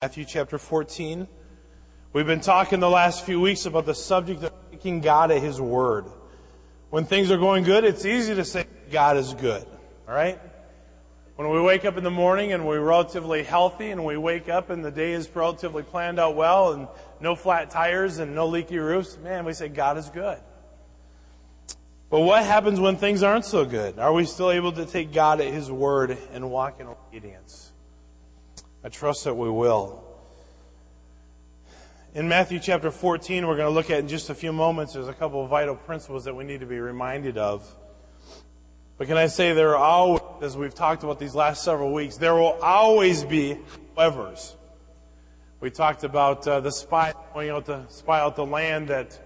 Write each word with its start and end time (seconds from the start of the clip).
Matthew 0.00 0.26
chapter 0.26 0.58
14. 0.58 1.26
We've 2.12 2.24
been 2.24 2.38
talking 2.38 2.78
the 2.78 2.88
last 2.88 3.26
few 3.26 3.40
weeks 3.40 3.66
about 3.66 3.84
the 3.84 3.96
subject 3.96 4.44
of 4.44 4.52
taking 4.70 5.00
God 5.00 5.32
at 5.32 5.42
His 5.42 5.60
word. 5.60 6.04
When 6.90 7.04
things 7.04 7.32
are 7.32 7.36
going 7.36 7.64
good, 7.64 7.82
it's 7.82 8.04
easy 8.04 8.32
to 8.36 8.44
say 8.44 8.66
God 8.92 9.16
is 9.16 9.34
good. 9.34 9.66
Alright? 10.06 10.38
When 11.34 11.50
we 11.50 11.60
wake 11.60 11.84
up 11.84 11.96
in 11.96 12.04
the 12.04 12.12
morning 12.12 12.52
and 12.52 12.64
we're 12.64 12.78
relatively 12.78 13.42
healthy 13.42 13.90
and 13.90 14.04
we 14.04 14.16
wake 14.16 14.48
up 14.48 14.70
and 14.70 14.84
the 14.84 14.92
day 14.92 15.14
is 15.14 15.28
relatively 15.34 15.82
planned 15.82 16.20
out 16.20 16.36
well 16.36 16.74
and 16.74 16.86
no 17.20 17.34
flat 17.34 17.68
tires 17.68 18.18
and 18.20 18.36
no 18.36 18.46
leaky 18.46 18.78
roofs, 18.78 19.18
man, 19.18 19.44
we 19.44 19.52
say 19.52 19.66
God 19.66 19.98
is 19.98 20.08
good. 20.10 20.38
But 22.08 22.20
what 22.20 22.44
happens 22.44 22.78
when 22.78 22.98
things 22.98 23.24
aren't 23.24 23.46
so 23.46 23.64
good? 23.64 23.98
Are 23.98 24.12
we 24.12 24.26
still 24.26 24.52
able 24.52 24.70
to 24.74 24.86
take 24.86 25.12
God 25.12 25.40
at 25.40 25.52
His 25.52 25.72
word 25.72 26.16
and 26.32 26.52
walk 26.52 26.78
in 26.78 26.86
obedience? 26.86 27.67
I 28.84 28.88
trust 28.88 29.24
that 29.24 29.34
we 29.34 29.50
will. 29.50 30.04
In 32.14 32.28
Matthew 32.28 32.60
chapter 32.60 32.92
14, 32.92 33.46
we're 33.46 33.56
going 33.56 33.66
to 33.66 33.74
look 33.74 33.90
at 33.90 33.98
in 33.98 34.08
just 34.08 34.30
a 34.30 34.34
few 34.34 34.52
moments, 34.52 34.92
there's 34.92 35.08
a 35.08 35.12
couple 35.12 35.42
of 35.42 35.50
vital 35.50 35.74
principles 35.74 36.24
that 36.24 36.34
we 36.34 36.44
need 36.44 36.60
to 36.60 36.66
be 36.66 36.78
reminded 36.78 37.36
of. 37.38 37.74
But 38.96 39.08
can 39.08 39.16
I 39.16 39.26
say 39.26 39.52
there 39.52 39.76
are 39.76 39.76
always, 39.76 40.22
as 40.42 40.56
we've 40.56 40.74
talked 40.74 41.02
about 41.02 41.18
these 41.18 41.34
last 41.34 41.64
several 41.64 41.92
weeks, 41.92 42.16
there 42.16 42.34
will 42.34 42.56
always 42.62 43.24
be 43.24 43.58
however's. 43.96 44.56
We 45.60 45.70
talked 45.70 46.04
about 46.04 46.46
uh, 46.46 46.60
the 46.60 46.70
spy 46.70 47.12
going 47.34 47.50
out 47.50 47.66
to 47.66 47.84
spy 47.88 48.20
out 48.20 48.36
the 48.36 48.46
land 48.46 48.88
that 48.88 49.18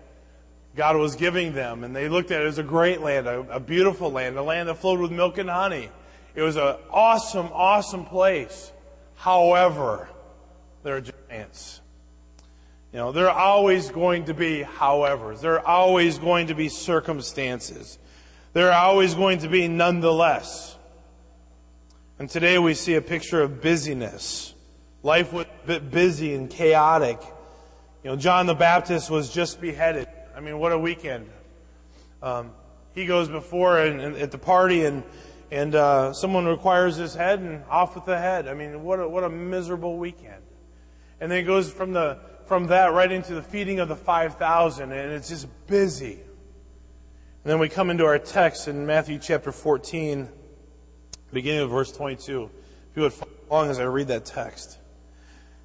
God 0.75 0.97
was 0.97 1.15
giving 1.15 1.53
them, 1.53 1.84
and 1.84 1.95
they 1.95 2.09
looked 2.09 2.31
at 2.31 2.41
it 2.41 2.47
as 2.47 2.57
a 2.57 2.62
great 2.62 3.03
land, 3.03 3.27
a, 3.27 3.41
a 3.51 3.61
beautiful 3.61 4.11
land, 4.11 4.39
a 4.39 4.43
land 4.43 4.71
that 4.71 4.79
flowed 4.79 5.01
with 5.01 5.12
milk 5.12 5.37
and 5.37 5.51
honey. 5.51 5.91
It 6.34 6.41
was 6.41 6.57
an 6.57 6.77
awesome, 6.91 7.51
awesome 7.53 8.07
place. 8.07 8.73
However, 9.23 10.09
there 10.83 10.97
are 10.97 11.01
giants. 11.01 11.81
You 12.93 12.99
know, 12.99 13.12
there 13.12 13.31
are 13.31 13.39
always 13.39 13.89
going 13.89 14.25
to 14.25 14.35
be 14.35 14.65
howevers. 14.65 15.41
There 15.41 15.61
are 15.61 15.65
always 15.65 16.19
going 16.19 16.48
to 16.48 16.56
be 16.56 16.69
circumstances. 16.69 18.00
There 18.53 18.73
are 18.73 18.84
always 18.84 19.15
going 19.15 19.39
to 19.39 19.48
be 19.48 19.69
nonetheless. 19.69 20.77
And 22.19 22.28
today 22.28 22.59
we 22.59 22.75
see 22.75 22.97
a 22.97 23.00
picture 23.00 23.41
of 23.41 23.62
busyness. 23.62 24.55
Life 25.05 25.33
was 25.33 25.47
a 25.47 25.67
bit 25.69 25.93
busy 25.93 26.34
and 26.34 26.50
chaotic. 26.50 27.20
You 28.03 28.11
know, 28.11 28.17
John 28.17 28.47
the 28.47 28.56
Baptist 28.56 29.09
was 29.09 29.33
just 29.33 29.61
beheaded. 29.61 30.09
I 30.37 30.41
mean, 30.41 30.59
what 30.59 30.73
a 30.73 30.78
weekend. 30.78 31.31
Um, 32.25 32.50
he 32.93 33.06
goes 33.06 33.28
before 33.28 33.78
and, 33.78 34.00
and 34.00 34.17
at 34.17 34.33
the 34.33 34.39
party 34.39 34.84
and 34.84 35.05
and 35.53 35.75
uh, 35.75 36.14
someone 36.14 36.47
requires 36.47 36.97
his 36.97 37.14
head 37.14 37.39
and 37.41 37.62
off 37.69 37.95
with 37.95 38.06
the 38.06 38.19
head. 38.19 38.48
I 38.48 38.55
mean, 38.55 38.83
what 38.83 38.98
a, 38.98 39.06
what 39.06 39.22
a 39.22 39.28
miserable 39.28 39.98
weekend. 39.98 40.42
And 41.20 41.31
then 41.31 41.39
it 41.39 41.42
goes 41.42 41.70
from 41.70 41.92
the 41.92 42.19
from 42.47 42.69
that 42.69 42.92
right 42.92 43.12
into 43.12 43.34
the 43.34 43.42
feeding 43.42 43.78
of 43.78 43.89
the 43.89 43.97
five 43.97 44.36
thousand, 44.36 44.92
and 44.92 45.12
it's 45.12 45.28
just 45.28 45.47
busy. 45.67 46.14
And 46.14 47.50
then 47.50 47.59
we 47.59 47.69
come 47.69 47.91
into 47.91 48.06
our 48.06 48.19
text 48.19 48.67
in 48.67 48.86
Matthew 48.86 49.19
chapter 49.19 49.53
fourteen, 49.53 50.28
beginning 51.33 51.61
of 51.61 51.70
verse 51.70 51.92
twenty-two. 51.92 52.50
If 52.91 52.97
you 52.97 53.03
would 53.03 53.12
follow 53.12 53.33
along 53.50 53.70
as 53.70 53.78
I 53.78 53.84
read 53.84 54.09
that 54.09 54.25
text, 54.25 54.78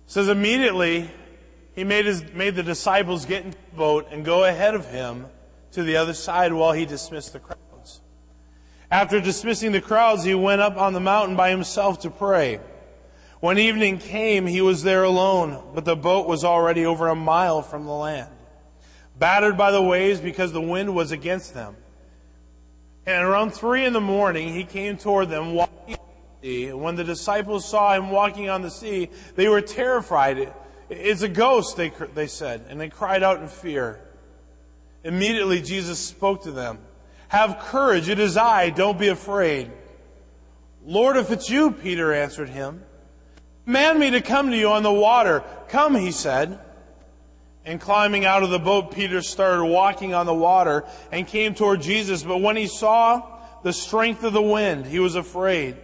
it 0.05 0.11
says 0.11 0.27
immediately 0.27 1.09
he 1.75 1.85
made 1.85 2.05
his 2.05 2.23
made 2.33 2.55
the 2.55 2.63
disciples 2.63 3.25
get 3.25 3.45
into 3.45 3.57
the 3.71 3.77
boat 3.77 4.09
and 4.11 4.25
go 4.25 4.43
ahead 4.43 4.75
of 4.75 4.85
him 4.91 5.27
to 5.71 5.83
the 5.83 5.95
other 5.95 6.13
side 6.13 6.51
while 6.51 6.73
he 6.73 6.85
dismissed 6.85 7.31
the 7.31 7.39
crowd. 7.39 7.57
After 8.89 9.19
dismissing 9.19 9.73
the 9.73 9.81
crowds, 9.81 10.23
he 10.23 10.33
went 10.33 10.61
up 10.61 10.77
on 10.77 10.93
the 10.93 10.99
mountain 10.99 11.35
by 11.35 11.49
himself 11.49 11.99
to 12.01 12.09
pray. 12.09 12.59
When 13.39 13.59
evening 13.59 13.99
came, 13.99 14.47
he 14.47 14.61
was 14.61 14.81
there 14.83 15.03
alone, 15.03 15.61
but 15.75 15.85
the 15.85 15.95
boat 15.95 16.27
was 16.27 16.43
already 16.43 16.85
over 16.85 17.07
a 17.07 17.15
mile 17.15 17.61
from 17.61 17.85
the 17.85 17.91
land, 17.91 18.31
battered 19.19 19.57
by 19.57 19.71
the 19.71 19.81
waves 19.81 20.19
because 20.19 20.53
the 20.53 20.61
wind 20.61 20.95
was 20.95 21.11
against 21.11 21.53
them. 21.53 21.75
And 23.05 23.23
around 23.23 23.51
three 23.51 23.85
in 23.85 23.93
the 23.93 24.01
morning, 24.01 24.53
he 24.53 24.63
came 24.63 24.97
toward 24.97 25.29
them 25.29 25.53
walking 25.53 25.95
on 25.95 25.99
the 26.41 26.47
sea. 26.47 26.73
When 26.73 26.95
the 26.95 27.03
disciples 27.03 27.67
saw 27.67 27.93
him 27.93 28.09
walking 28.09 28.49
on 28.49 28.61
the 28.61 28.71
sea, 28.71 29.09
they 29.35 29.47
were 29.47 29.61
terrified. 29.61 30.51
It's 30.89 31.21
a 31.21 31.29
ghost, 31.29 31.77
they, 31.77 31.89
they 32.15 32.27
said, 32.27 32.65
and 32.69 32.79
they 32.79 32.89
cried 32.89 33.21
out 33.21 33.41
in 33.41 33.49
fear. 33.49 34.01
Immediately 35.03 35.61
Jesus 35.61 35.99
spoke 35.99 36.43
to 36.43 36.51
them. 36.51 36.79
Have 37.29 37.59
courage. 37.59 38.09
It 38.09 38.19
is 38.19 38.37
I. 38.37 38.69
Don't 38.69 38.99
be 38.99 39.09
afraid. 39.09 39.71
Lord, 40.85 41.17
if 41.17 41.31
it's 41.31 41.49
you, 41.49 41.71
Peter 41.71 42.13
answered 42.13 42.49
him, 42.49 42.83
command 43.65 43.99
me 43.99 44.11
to 44.11 44.21
come 44.21 44.51
to 44.51 44.57
you 44.57 44.69
on 44.69 44.83
the 44.83 44.91
water. 44.91 45.43
Come, 45.67 45.95
he 45.95 46.11
said. 46.11 46.59
And 47.65 47.81
climbing 47.81 48.23
out 48.23 48.43
of 48.43 48.49
the 48.49 48.59
boat, 48.59 48.91
Peter 48.93 49.21
started 49.21 49.65
walking 49.65 50.13
on 50.13 50.25
the 50.25 50.33
water 50.33 50.85
and 51.11 51.27
came 51.27 51.53
toward 51.53 51.81
Jesus. 51.81 52.23
But 52.23 52.37
when 52.37 52.55
he 52.55 52.67
saw 52.67 53.39
the 53.63 53.73
strength 53.73 54.23
of 54.23 54.31
the 54.31 54.41
wind, 54.41 54.85
he 54.85 54.99
was 54.99 55.15
afraid. 55.15 55.75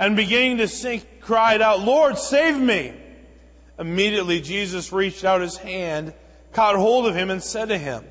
And 0.00 0.16
beginning 0.16 0.56
to 0.56 0.66
sink, 0.66 1.20
cried 1.20 1.62
out, 1.62 1.80
Lord, 1.80 2.18
save 2.18 2.58
me. 2.58 2.94
Immediately 3.78 4.40
Jesus 4.40 4.92
reached 4.92 5.24
out 5.24 5.40
his 5.40 5.56
hand, 5.56 6.12
caught 6.52 6.74
hold 6.74 7.06
of 7.06 7.14
him 7.14 7.30
and 7.30 7.40
said 7.40 7.68
to 7.68 7.78
him, 7.78 8.04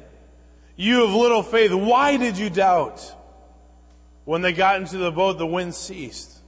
you 0.75 1.03
of 1.03 1.11
little 1.11 1.43
faith, 1.43 1.71
why 1.71 2.17
did 2.17 2.37
you 2.37 2.49
doubt? 2.49 3.15
When 4.25 4.41
they 4.41 4.53
got 4.53 4.79
into 4.79 4.97
the 4.97 5.11
boat, 5.11 5.37
the 5.37 5.47
wind 5.47 5.75
ceased. 5.75 6.39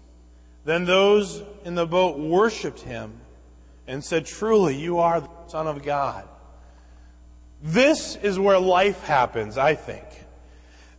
Then 0.66 0.86
those 0.86 1.44
in 1.66 1.76
the 1.76 1.86
boat 1.86 2.18
worshiped 2.18 2.82
him 2.82 3.20
and 3.88 4.04
said, 4.04 4.26
truly, 4.26 4.76
you 4.76 5.00
are 5.00 5.22
the 5.22 5.30
son 5.48 5.68
of 5.68 5.84
God. 5.84 6.28
This 7.62 8.16
is 8.16 8.40
where 8.40 8.60
life 8.60 9.04
happens, 9.04 9.58
I 9.58 9.76
think. 9.76 10.06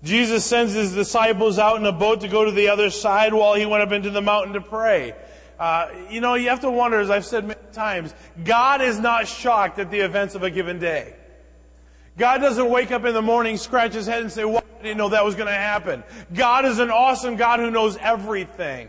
Jesus 0.02 0.44
sends 0.44 0.74
his 0.74 0.92
disciples 0.94 1.58
out 1.58 1.78
in 1.78 1.86
a 1.86 1.92
boat 1.92 2.20
to 2.20 2.28
go 2.28 2.44
to 2.44 2.50
the 2.50 2.68
other 2.68 2.90
side 2.90 3.32
while 3.32 3.54
he 3.54 3.64
went 3.64 3.82
up 3.82 3.92
into 3.92 4.10
the 4.10 4.20
mountain 4.20 4.52
to 4.52 4.60
pray. 4.60 5.14
Uh, 5.58 5.88
you 6.10 6.20
know, 6.20 6.34
you 6.34 6.50
have 6.50 6.60
to 6.60 6.70
wonder, 6.70 7.00
as 7.00 7.10
I've 7.10 7.24
said 7.24 7.46
many 7.46 7.60
times, 7.72 8.14
God 8.42 8.82
is 8.82 8.98
not 8.98 9.26
shocked 9.28 9.78
at 9.78 9.90
the 9.90 10.00
events 10.00 10.34
of 10.34 10.42
a 10.42 10.50
given 10.50 10.78
day. 10.78 11.14
God 12.16 12.38
doesn't 12.38 12.70
wake 12.70 12.92
up 12.92 13.04
in 13.04 13.14
the 13.14 13.22
morning, 13.22 13.56
scratch 13.56 13.92
his 13.92 14.06
head 14.06 14.22
and 14.22 14.30
say, 14.30 14.44
well, 14.44 14.62
I 14.78 14.82
didn't 14.82 14.98
know 14.98 15.08
that 15.08 15.24
was 15.24 15.34
going 15.34 15.48
to 15.48 15.52
happen. 15.52 16.04
God 16.32 16.64
is 16.64 16.78
an 16.78 16.90
awesome 16.90 17.36
God 17.36 17.58
who 17.58 17.70
knows 17.70 17.96
everything. 17.96 18.88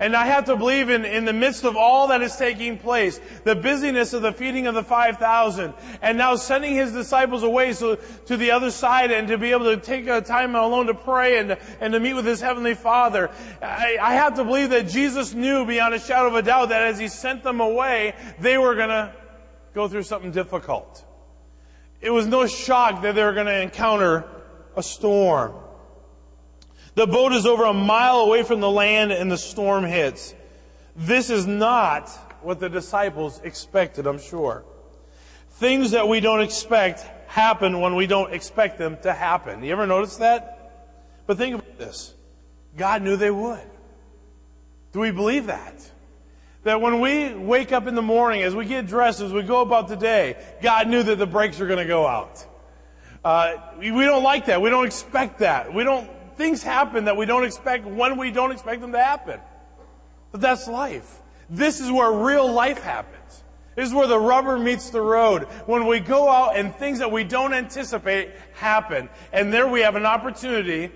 And 0.00 0.16
I 0.16 0.26
have 0.26 0.46
to 0.46 0.56
believe 0.56 0.90
in, 0.90 1.04
in 1.04 1.24
the 1.24 1.32
midst 1.32 1.64
of 1.64 1.76
all 1.76 2.08
that 2.08 2.20
is 2.20 2.34
taking 2.36 2.78
place, 2.78 3.20
the 3.44 3.54
busyness 3.54 4.12
of 4.12 4.22
the 4.22 4.32
feeding 4.32 4.66
of 4.66 4.74
the 4.74 4.82
5,000, 4.82 5.72
and 6.02 6.18
now 6.18 6.34
sending 6.34 6.74
his 6.74 6.92
disciples 6.92 7.42
away 7.42 7.72
so, 7.72 7.96
to 8.26 8.36
the 8.36 8.50
other 8.50 8.70
side 8.70 9.10
and 9.12 9.28
to 9.28 9.38
be 9.38 9.52
able 9.52 9.66
to 9.66 9.76
take 9.76 10.06
a 10.08 10.20
time 10.20 10.54
alone 10.56 10.86
to 10.86 10.94
pray 10.94 11.38
and, 11.38 11.56
and 11.80 11.92
to 11.92 12.00
meet 12.00 12.14
with 12.14 12.26
his 12.26 12.40
heavenly 12.40 12.74
father. 12.74 13.30
I, 13.62 13.96
I 14.00 14.14
have 14.14 14.34
to 14.34 14.44
believe 14.44 14.70
that 14.70 14.88
Jesus 14.88 15.32
knew 15.32 15.64
beyond 15.64 15.94
a 15.94 16.00
shadow 16.00 16.28
of 16.28 16.34
a 16.34 16.42
doubt 16.42 16.70
that 16.70 16.82
as 16.82 16.98
he 16.98 17.08
sent 17.08 17.42
them 17.42 17.60
away, 17.60 18.14
they 18.40 18.58
were 18.58 18.74
gonna 18.74 19.14
go 19.74 19.86
through 19.86 20.02
something 20.02 20.32
difficult. 20.32 21.04
It 22.04 22.12
was 22.12 22.26
no 22.26 22.46
shock 22.46 23.00
that 23.00 23.14
they 23.14 23.24
were 23.24 23.32
going 23.32 23.46
to 23.46 23.62
encounter 23.62 24.24
a 24.76 24.82
storm. 24.82 25.54
The 26.96 27.06
boat 27.06 27.32
is 27.32 27.46
over 27.46 27.64
a 27.64 27.72
mile 27.72 28.18
away 28.18 28.42
from 28.42 28.60
the 28.60 28.70
land 28.70 29.10
and 29.10 29.32
the 29.32 29.38
storm 29.38 29.84
hits. 29.84 30.34
This 30.94 31.30
is 31.30 31.46
not 31.46 32.10
what 32.42 32.60
the 32.60 32.68
disciples 32.68 33.40
expected, 33.42 34.06
I'm 34.06 34.18
sure. 34.18 34.66
Things 35.52 35.92
that 35.92 36.06
we 36.06 36.20
don't 36.20 36.42
expect 36.42 37.00
happen 37.26 37.80
when 37.80 37.94
we 37.94 38.06
don't 38.06 38.34
expect 38.34 38.76
them 38.76 38.98
to 39.02 39.14
happen. 39.14 39.64
You 39.64 39.72
ever 39.72 39.86
notice 39.86 40.16
that? 40.16 40.84
But 41.26 41.38
think 41.38 41.54
about 41.54 41.78
this. 41.78 42.12
God 42.76 43.00
knew 43.00 43.16
they 43.16 43.30
would. 43.30 43.64
Do 44.92 45.00
we 45.00 45.10
believe 45.10 45.46
that? 45.46 45.90
That 46.64 46.80
when 46.80 47.00
we 47.00 47.34
wake 47.34 47.72
up 47.72 47.86
in 47.86 47.94
the 47.94 48.02
morning, 48.02 48.42
as 48.42 48.54
we 48.54 48.64
get 48.64 48.86
dressed, 48.86 49.20
as 49.20 49.32
we 49.32 49.42
go 49.42 49.60
about 49.60 49.88
the 49.88 49.96
day, 49.96 50.36
God 50.62 50.88
knew 50.88 51.02
that 51.02 51.16
the 51.16 51.26
brakes 51.26 51.58
were 51.58 51.66
going 51.66 51.78
to 51.78 51.84
go 51.84 52.06
out. 52.06 52.44
Uh, 53.22 53.56
we 53.78 53.90
don't 53.90 54.22
like 54.22 54.46
that. 54.46 54.60
We 54.60 54.70
don't 54.70 54.86
expect 54.86 55.38
that. 55.38 55.72
We 55.72 55.84
don't, 55.84 56.10
things 56.36 56.62
happen 56.62 57.04
that 57.04 57.16
we 57.16 57.26
don't 57.26 57.44
expect 57.44 57.86
when 57.86 58.18
we 58.18 58.30
don't 58.30 58.50
expect 58.50 58.80
them 58.80 58.92
to 58.92 59.02
happen. 59.02 59.40
But 60.32 60.40
that's 60.40 60.66
life. 60.66 61.20
This 61.50 61.80
is 61.80 61.92
where 61.92 62.10
real 62.10 62.50
life 62.50 62.82
happens. 62.82 63.44
This 63.76 63.88
is 63.88 63.94
where 63.94 64.06
the 64.06 64.18
rubber 64.18 64.58
meets 64.58 64.90
the 64.90 65.00
road. 65.00 65.44
When 65.66 65.86
we 65.86 66.00
go 66.00 66.28
out 66.28 66.56
and 66.56 66.74
things 66.74 67.00
that 67.00 67.10
we 67.10 67.24
don't 67.24 67.52
anticipate 67.52 68.30
happen. 68.54 69.08
And 69.32 69.52
there 69.52 69.68
we 69.68 69.80
have 69.80 69.96
an 69.96 70.06
opportunity 70.06 70.92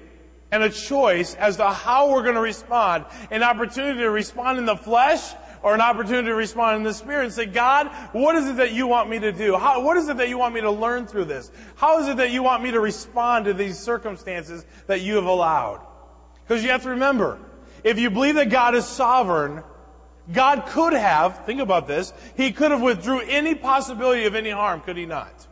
and 0.50 0.62
a 0.62 0.70
choice 0.70 1.34
as 1.34 1.56
to 1.56 1.68
how 1.70 2.10
we're 2.10 2.22
going 2.22 2.36
to 2.36 2.40
respond. 2.40 3.04
An 3.30 3.42
opportunity 3.42 4.00
to 4.00 4.10
respond 4.10 4.58
in 4.58 4.64
the 4.64 4.76
flesh 4.76 5.34
or 5.62 5.74
an 5.74 5.80
opportunity 5.80 6.28
to 6.28 6.34
respond 6.34 6.76
in 6.76 6.82
the 6.82 6.94
Spirit 6.94 7.24
and 7.24 7.32
say, 7.32 7.46
God, 7.46 7.88
what 8.12 8.36
is 8.36 8.48
it 8.48 8.56
that 8.56 8.72
you 8.72 8.86
want 8.86 9.08
me 9.08 9.18
to 9.18 9.32
do? 9.32 9.56
How, 9.56 9.82
what 9.82 9.96
is 9.96 10.08
it 10.08 10.16
that 10.18 10.28
you 10.28 10.38
want 10.38 10.54
me 10.54 10.60
to 10.60 10.70
learn 10.70 11.06
through 11.06 11.26
this? 11.26 11.50
How 11.76 12.00
is 12.00 12.08
it 12.08 12.16
that 12.18 12.30
you 12.30 12.42
want 12.42 12.62
me 12.62 12.70
to 12.70 12.80
respond 12.80 13.46
to 13.46 13.54
these 13.54 13.78
circumstances 13.78 14.64
that 14.86 15.00
you 15.00 15.16
have 15.16 15.26
allowed? 15.26 15.84
Because 16.46 16.62
you 16.62 16.70
have 16.70 16.82
to 16.82 16.90
remember, 16.90 17.38
if 17.84 17.98
you 17.98 18.10
believe 18.10 18.36
that 18.36 18.50
God 18.50 18.74
is 18.74 18.86
sovereign, 18.86 19.62
God 20.32 20.66
could 20.66 20.92
have, 20.92 21.44
think 21.46 21.60
about 21.60 21.86
this, 21.86 22.12
He 22.36 22.52
could 22.52 22.70
have 22.70 22.82
withdrew 22.82 23.20
any 23.20 23.54
possibility 23.54 24.26
of 24.26 24.34
any 24.34 24.50
harm, 24.50 24.80
could 24.80 24.96
He 24.96 25.06
not? 25.06 25.46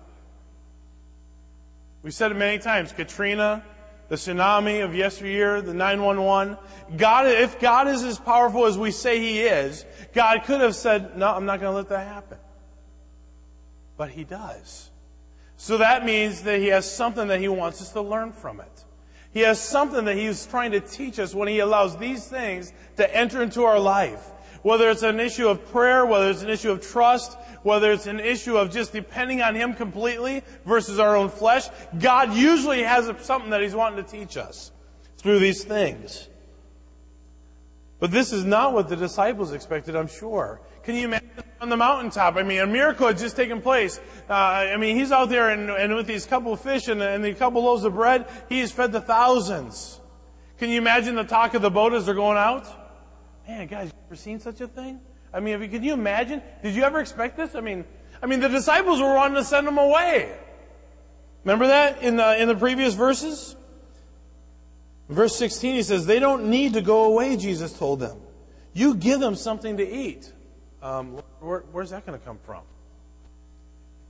We 2.03 2.11
said 2.11 2.31
it 2.31 2.37
many 2.37 2.59
times. 2.59 2.93
Katrina, 2.93 3.65
the 4.09 4.17
tsunami 4.17 4.85
of 4.85 4.95
yesteryear, 4.95 5.61
the 5.61 5.75
911. 5.75 6.57
God, 6.97 7.27
if 7.27 7.59
God 7.59 7.89
is 7.89 8.05
as 8.05 8.19
powerful 8.19 8.67
as 8.67 8.79
we 8.79 8.91
say 8.91 9.19
He 9.19 9.41
is, 9.41 9.85
God 10.15 10.45
could 10.45 10.61
have 10.61 10.77
said, 10.77 11.17
no, 11.17 11.29
I'm 11.35 11.47
not 11.47 11.61
going 11.61 11.73
to 11.73 11.77
let 11.77 11.89
that 11.89 12.07
happen. 12.07 12.39
But 13.97 14.11
He 14.11 14.25
does. 14.25 14.91
So 15.57 15.79
that 15.79 16.05
means 16.05 16.43
that 16.43 16.61
He 16.61 16.67
has 16.69 16.91
something 16.91 17.29
that 17.29 17.41
He 17.41 17.49
wants 17.49 17.81
us 17.81 17.93
to 17.93 18.03
learn 18.03 18.33
from 18.33 18.61
it. 18.61 18.85
He 19.33 19.41
has 19.41 19.61
something 19.61 20.05
that 20.05 20.17
He's 20.17 20.47
trying 20.47 20.71
to 20.73 20.81
teach 20.81 21.19
us 21.19 21.35
when 21.35 21.49
He 21.49 21.59
allows 21.59 21.97
these 21.97 22.27
things 22.27 22.73
to 22.97 23.17
enter 23.17 23.43
into 23.43 23.65
our 23.65 23.79
life. 23.79 24.31
Whether 24.63 24.91
it's 24.91 25.03
an 25.03 25.21
issue 25.21 25.49
of 25.49 25.71
prayer, 25.71 26.05
whether 26.07 26.31
it's 26.31 26.43
an 26.43 26.51
issue 26.51 26.71
of 26.71 26.81
trust, 26.81 27.37
whether 27.63 27.93
it's 27.93 28.07
an 28.07 28.21
issue 28.21 28.57
of 28.57 28.71
just 28.71 28.93
depending 28.93 29.43
on 29.43 29.55
Him 29.55 29.75
completely 29.75 30.43
versus 30.65 30.99
our 30.99 31.17
own 31.17 31.29
flesh, 31.29 31.69
God 31.99 32.35
usually 32.35 32.83
has 32.83 33.11
something 33.21 33.51
that 33.51 33.61
He's 33.61 33.75
wanting 33.75 34.05
to 34.05 34.11
teach 34.11 34.37
us 34.37 34.73
through 35.19 35.39
these 35.39 35.65
things. 35.65 36.29
But 37.99 38.11
this 38.11 38.33
is 38.33 38.45
not 38.45 38.73
what 38.73 38.89
the 38.89 38.97
disciples 38.97 39.53
expected, 39.53 39.97
I'm 39.97 40.09
sure. 40.09 40.61
Can 40.83 40.95
you 40.95 41.07
imagine 41.07 41.31
on 41.61 41.69
the 41.69 41.77
mountaintop? 41.77 42.37
I 42.37 42.43
mean, 42.43 42.61
a 42.61 42.67
miracle 42.67 43.07
had 43.09 43.19
just 43.19 43.35
taken 43.35 43.61
place. 43.61 43.99
Uh, 44.29 44.35
I 44.35 44.77
mean, 44.77 44.97
he's 44.97 45.11
out 45.11 45.31
there 45.31 45.51
and, 45.51 45.71
and 45.71 45.95
with 45.95 46.07
these 46.07 46.27
couple 46.27 46.53
of 46.53 46.61
fish 46.61 46.89
and, 46.89 47.03
and 47.03 47.25
the 47.25 47.35
couple 47.35 47.65
loaves 47.65 47.85
of 47.85 47.95
bread, 47.95 48.27
he's 48.49 48.71
fed 48.71 48.93
the 48.93 49.01
thousands. 49.01 50.01
Can 50.59 50.71
you 50.71 50.79
imagine 50.79 51.15
the 51.15 51.25
talk 51.25 51.55
of 51.55 51.63
the 51.63 51.71
boat 51.71 51.93
as 51.93 52.07
they're 52.07 52.15
going 52.15 52.39
out? 52.39 52.86
Man, 53.47 53.67
guys, 53.67 53.89
you 53.89 53.93
ever 54.09 54.17
seen 54.17 54.41
such 54.41 54.61
a 54.61 54.67
thing? 54.67 55.01
I 55.33 55.41
mean, 55.41 55.69
can 55.71 55.83
you 55.83 55.93
imagine? 55.93 56.43
Did 56.63 56.75
you 56.75 56.83
ever 56.83 57.01
expect 57.01 57.37
this? 57.37 57.55
I 57.55 57.61
mean, 57.61 57.85
I 58.23 58.27
mean, 58.27 58.41
the 58.41 58.49
disciples 58.49 59.01
were 59.01 59.15
wanting 59.15 59.37
to 59.37 59.45
send 59.45 59.67
them 59.67 59.79
away. 59.79 60.37
Remember 61.45 61.69
that 61.69 62.03
in 62.03 62.17
the, 62.17 62.41
in 62.41 62.49
the 62.49 62.57
previous 62.57 62.95
verses? 62.95 63.55
Verse 65.09 65.37
16, 65.37 65.75
he 65.75 65.83
says, 65.83 66.07
they 66.07 66.19
don't 66.19 66.51
need 66.51 66.73
to 66.73 66.83
go 66.83 67.05
away, 67.05 67.37
Jesus 67.37 67.73
told 67.73 68.01
them. 68.01 68.19
You 68.73 68.95
give 68.95 69.21
them 69.21 69.37
something 69.37 69.77
to 69.77 69.89
eat. 69.89 70.33
Um, 70.83 71.23
where, 71.41 71.61
where's 71.71 71.91
that 71.91 72.05
going 72.05 72.19
to 72.19 72.25
come 72.25 72.39
from? 72.45 72.63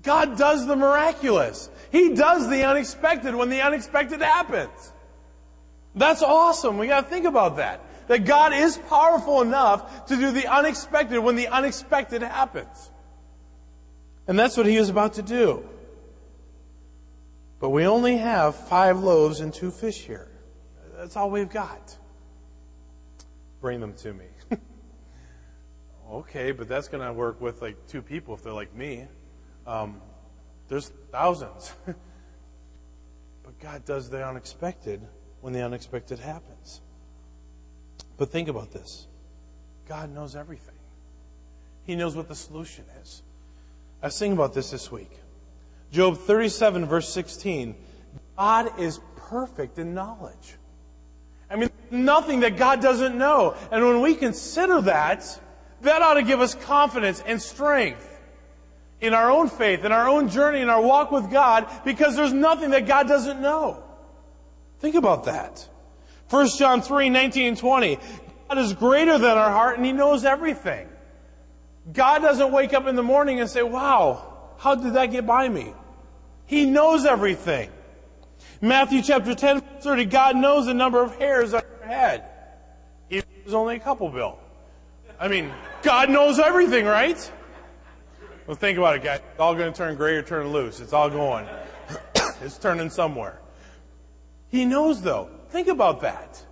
God 0.03 0.38
does 0.38 0.67
the 0.67 0.77
miraculous. 0.77 1.69
He 1.93 2.15
does 2.15 2.49
the 2.49 2.65
unexpected 2.65 3.35
when 3.35 3.50
the 3.50 3.61
unexpected 3.61 4.23
happens. 4.23 4.93
That's 5.94 6.23
awesome. 6.23 6.79
We 6.79 6.87
got 6.87 7.05
to 7.05 7.11
think 7.11 7.27
about 7.27 7.56
that. 7.56 7.81
That 8.08 8.25
God 8.25 8.53
is 8.53 8.76
powerful 8.76 9.43
enough 9.43 10.06
to 10.06 10.17
do 10.17 10.31
the 10.31 10.47
unexpected 10.47 11.19
when 11.19 11.37
the 11.37 11.49
unexpected 11.49 12.23
happens. 12.23 12.91
And 14.29 14.38
that's 14.38 14.56
what 14.56 14.67
he 14.67 14.76
is 14.76 14.88
about 14.88 15.14
to 15.14 15.23
do. 15.23 15.69
But 17.58 17.70
we 17.70 17.87
only 17.87 18.19
have 18.19 18.55
five 18.55 18.99
loaves 19.00 19.41
and 19.41 19.53
two 19.53 19.70
fish 19.70 19.99
here. 19.99 20.29
That's 20.97 21.17
all 21.17 21.31
we've 21.31 21.49
got. 21.49 21.97
Bring 23.61 23.81
them 23.81 23.94
to 23.94 24.12
me. 24.12 24.26
okay, 26.11 26.52
but 26.52 26.69
that's 26.69 26.88
going 26.88 27.06
to 27.06 27.12
work 27.12 27.41
with 27.41 27.62
like 27.62 27.87
two 27.87 28.02
people 28.02 28.35
if 28.35 28.43
they're 28.43 28.52
like 28.52 28.75
me. 28.75 29.06
Um, 29.67 30.00
there's 30.69 30.93
thousands. 31.11 31.73
but 31.87 33.59
God 33.61 33.85
does 33.85 34.11
the 34.11 34.26
unexpected 34.26 35.00
when 35.41 35.52
the 35.52 35.64
unexpected 35.64 36.19
happens. 36.19 36.82
But 38.17 38.31
think 38.31 38.49
about 38.49 38.73
this 38.73 39.07
God 39.89 40.11
knows 40.11 40.37
everything, 40.37 40.79
He 41.85 41.97
knows 41.97 42.17
what 42.17 42.29
the 42.29 42.35
solution 42.35 42.85
is. 43.03 43.23
I 44.03 44.07
was 44.07 44.19
thinking 44.19 44.37
about 44.37 44.55
this 44.55 44.71
this 44.71 44.93
week. 44.93 45.11
Job 45.91 46.19
37, 46.19 46.87
verse 46.87 47.09
16. 47.09 47.75
God 48.37 48.79
is 48.79 49.01
perfect 49.17 49.79
in 49.79 49.95
knowledge. 49.95 50.57
I 51.49 51.57
mean, 51.57 51.71
nothing 51.91 52.41
that 52.41 52.57
God 52.57 52.83
doesn't 52.83 53.17
know. 53.17 53.57
And 53.71 53.85
when 53.85 54.01
we 54.03 54.15
consider 54.15 54.81
that, 54.83 55.41
that 55.83 56.03
ought 56.03 56.15
to 56.15 56.23
give 56.23 56.41
us 56.41 56.55
confidence 56.55 57.23
and 57.25 57.41
strength 57.41 58.07
in 59.01 59.15
our 59.15 59.31
own 59.31 59.49
faith, 59.49 59.85
in 59.85 59.93
our 59.93 60.09
own 60.09 60.29
journey, 60.29 60.61
in 60.61 60.69
our 60.69 60.83
walk 60.83 61.12
with 61.12 61.31
God, 61.31 61.67
because 61.85 62.17
there's 62.17 62.33
nothing 62.33 62.71
that 62.71 62.87
God 62.87 63.07
doesn't 63.07 63.41
know. 63.41 63.83
Think 64.81 64.95
about 64.95 65.25
that. 65.25 65.67
1 66.31 66.49
John 66.58 66.82
3, 66.82 67.08
19 67.11 67.46
and 67.46 67.56
20. 67.56 67.99
God 68.49 68.58
is 68.58 68.73
greater 68.73 69.19
than 69.19 69.37
our 69.37 69.50
heart 69.50 69.76
and 69.76 69.87
He 69.87 69.93
knows 69.93 70.25
everything. 70.25 70.88
God 71.93 72.23
doesn't 72.23 72.50
wake 72.50 72.75
up 72.75 72.87
in 72.87 72.96
the 72.96 73.02
morning 73.02 73.40
and 73.40 73.49
say, 73.49 73.62
wow, 73.62 74.55
how 74.58 74.75
did 74.75 74.94
that 74.94 75.06
get 75.06 75.26
by 75.26 75.49
me? 75.49 75.73
He 76.46 76.64
knows 76.64 77.05
everything. 77.05 77.70
Matthew 78.61 79.02
chapter 79.02 79.34
10, 79.34 79.61
30, 79.81 80.05
God 80.06 80.37
knows 80.37 80.67
the 80.67 80.75
number 80.75 81.02
of 81.02 81.17
hairs 81.17 81.55
on 81.55 81.62
your 81.78 81.88
head. 81.88 82.25
Even 83.11 83.25
if 83.37 83.44
there's 83.44 83.55
only 83.55 83.76
a 83.76 83.81
couple, 83.81 84.08
Bill. 84.08 84.38
I 85.19 85.28
mean, 85.28 85.52
God 85.82 86.11
knows 86.11 86.38
everything, 86.38 86.84
right? 86.84 87.32
Well, 88.46 88.56
think 88.56 88.78
about 88.78 88.96
it, 88.96 89.02
guys. 89.02 89.20
It's 89.31 89.40
all 89.40 89.55
going 89.55 89.73
to 89.73 89.76
turn 89.76 89.96
gray 89.96 90.14
or 90.17 90.23
turn 90.23 90.52
loose. 90.52 90.81
It's 90.81 90.93
all 90.93 91.11
going. 91.11 91.46
it's 92.43 92.58
turning 92.58 92.90
somewhere. 92.90 93.40
He 94.49 94.64
knows, 94.64 95.02
though. 95.02 95.31
Think 95.51 95.69
about 95.69 96.01
that. 96.03 96.45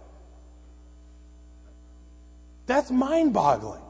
That's 2.67 2.91
mind 2.91 3.32
boggling. 3.32 3.82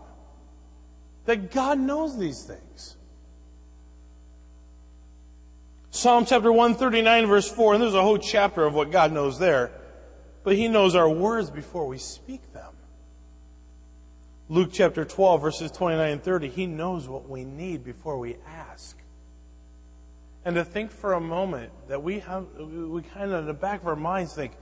That 1.27 1.51
God 1.51 1.79
knows 1.79 2.19
these 2.19 2.43
things. 2.43 2.97
Psalm 5.91 6.27
chapter 6.27 6.53
139 6.53 7.27
verse 7.27 7.49
4, 7.51 7.75
and 7.75 7.83
there's 7.83 7.95
a 7.95 8.03
whole 8.03 8.19
chapter 8.19 8.65
of 8.65 8.75
what 8.75 8.91
God 8.91 9.13
knows 9.13 9.39
there. 9.39 9.71
But 10.43 10.57
He 10.57 10.69
knows 10.69 10.95
our 10.95 11.09
words 11.09 11.51
before 11.51 11.87
we 11.87 11.99
speak 11.99 12.53
them. 12.53 12.73
Luke 14.49 14.71
chapter 14.73 15.05
12 15.05 15.41
verses 15.41 15.71
29 15.71 16.13
and 16.13 16.23
30, 16.23 16.49
He 16.49 16.67
knows 16.67 17.09
what 17.09 17.29
we 17.29 17.45
need 17.45 17.85
before 17.85 18.19
we 18.19 18.37
ask. 18.47 18.99
And 20.45 20.57
to 20.57 20.65
think 20.65 20.91
for 20.91 21.15
a 21.15 21.21
moment 21.21 21.73
that 21.89 22.03
we 22.03 22.19
have, 22.19 22.47
we 22.59 23.01
kind 23.01 23.33
of 23.33 23.41
in 23.41 23.47
the 23.47 23.55
back 23.55 23.81
of 23.81 23.87
our 23.87 23.97
minds 23.97 24.35
think, 24.35 24.53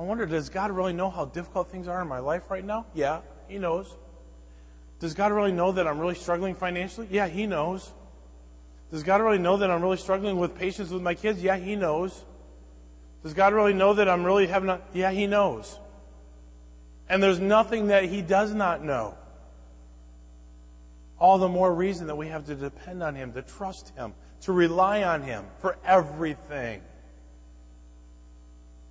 I 0.00 0.02
wonder, 0.02 0.24
does 0.24 0.48
God 0.48 0.70
really 0.70 0.94
know 0.94 1.10
how 1.10 1.26
difficult 1.26 1.70
things 1.70 1.86
are 1.86 2.00
in 2.00 2.08
my 2.08 2.20
life 2.20 2.50
right 2.50 2.64
now? 2.64 2.86
Yeah, 2.94 3.20
He 3.48 3.58
knows. 3.58 3.98
Does 4.98 5.12
God 5.12 5.30
really 5.30 5.52
know 5.52 5.72
that 5.72 5.86
I'm 5.86 5.98
really 5.98 6.14
struggling 6.14 6.54
financially? 6.54 7.06
Yeah, 7.10 7.28
He 7.28 7.46
knows. 7.46 7.92
Does 8.90 9.02
God 9.02 9.20
really 9.20 9.36
know 9.36 9.58
that 9.58 9.70
I'm 9.70 9.82
really 9.82 9.98
struggling 9.98 10.38
with 10.38 10.54
patience 10.54 10.88
with 10.88 11.02
my 11.02 11.12
kids? 11.12 11.42
Yeah, 11.42 11.58
He 11.58 11.76
knows. 11.76 12.24
Does 13.22 13.34
God 13.34 13.52
really 13.52 13.74
know 13.74 13.92
that 13.92 14.08
I'm 14.08 14.24
really 14.24 14.46
having 14.46 14.70
a, 14.70 14.80
yeah, 14.94 15.10
He 15.10 15.26
knows. 15.26 15.78
And 17.06 17.22
there's 17.22 17.38
nothing 17.38 17.88
that 17.88 18.04
He 18.04 18.22
does 18.22 18.54
not 18.54 18.82
know. 18.82 19.18
All 21.18 21.36
the 21.36 21.48
more 21.48 21.74
reason 21.74 22.06
that 22.06 22.16
we 22.16 22.28
have 22.28 22.46
to 22.46 22.54
depend 22.54 23.02
on 23.02 23.14
Him, 23.14 23.34
to 23.34 23.42
trust 23.42 23.94
Him, 23.96 24.14
to 24.40 24.52
rely 24.52 25.02
on 25.02 25.20
Him 25.20 25.44
for 25.58 25.76
everything. 25.84 26.80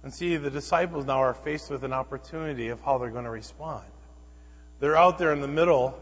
And 0.04 0.14
see, 0.14 0.38
the 0.38 0.50
disciples 0.50 1.06
now 1.06 1.22
are 1.22 1.34
faced 1.34 1.70
with 1.70 1.84
an 1.84 1.94
opportunity 1.94 2.70
of 2.70 2.82
how 2.82 2.98
they're 2.98 3.10
going 3.10 3.26
to 3.26 3.30
respond. 3.30 3.86
They're 4.80 4.96
out 4.96 5.18
there 5.18 5.34
in 5.34 5.42
the 5.42 5.48
middle 5.48 5.98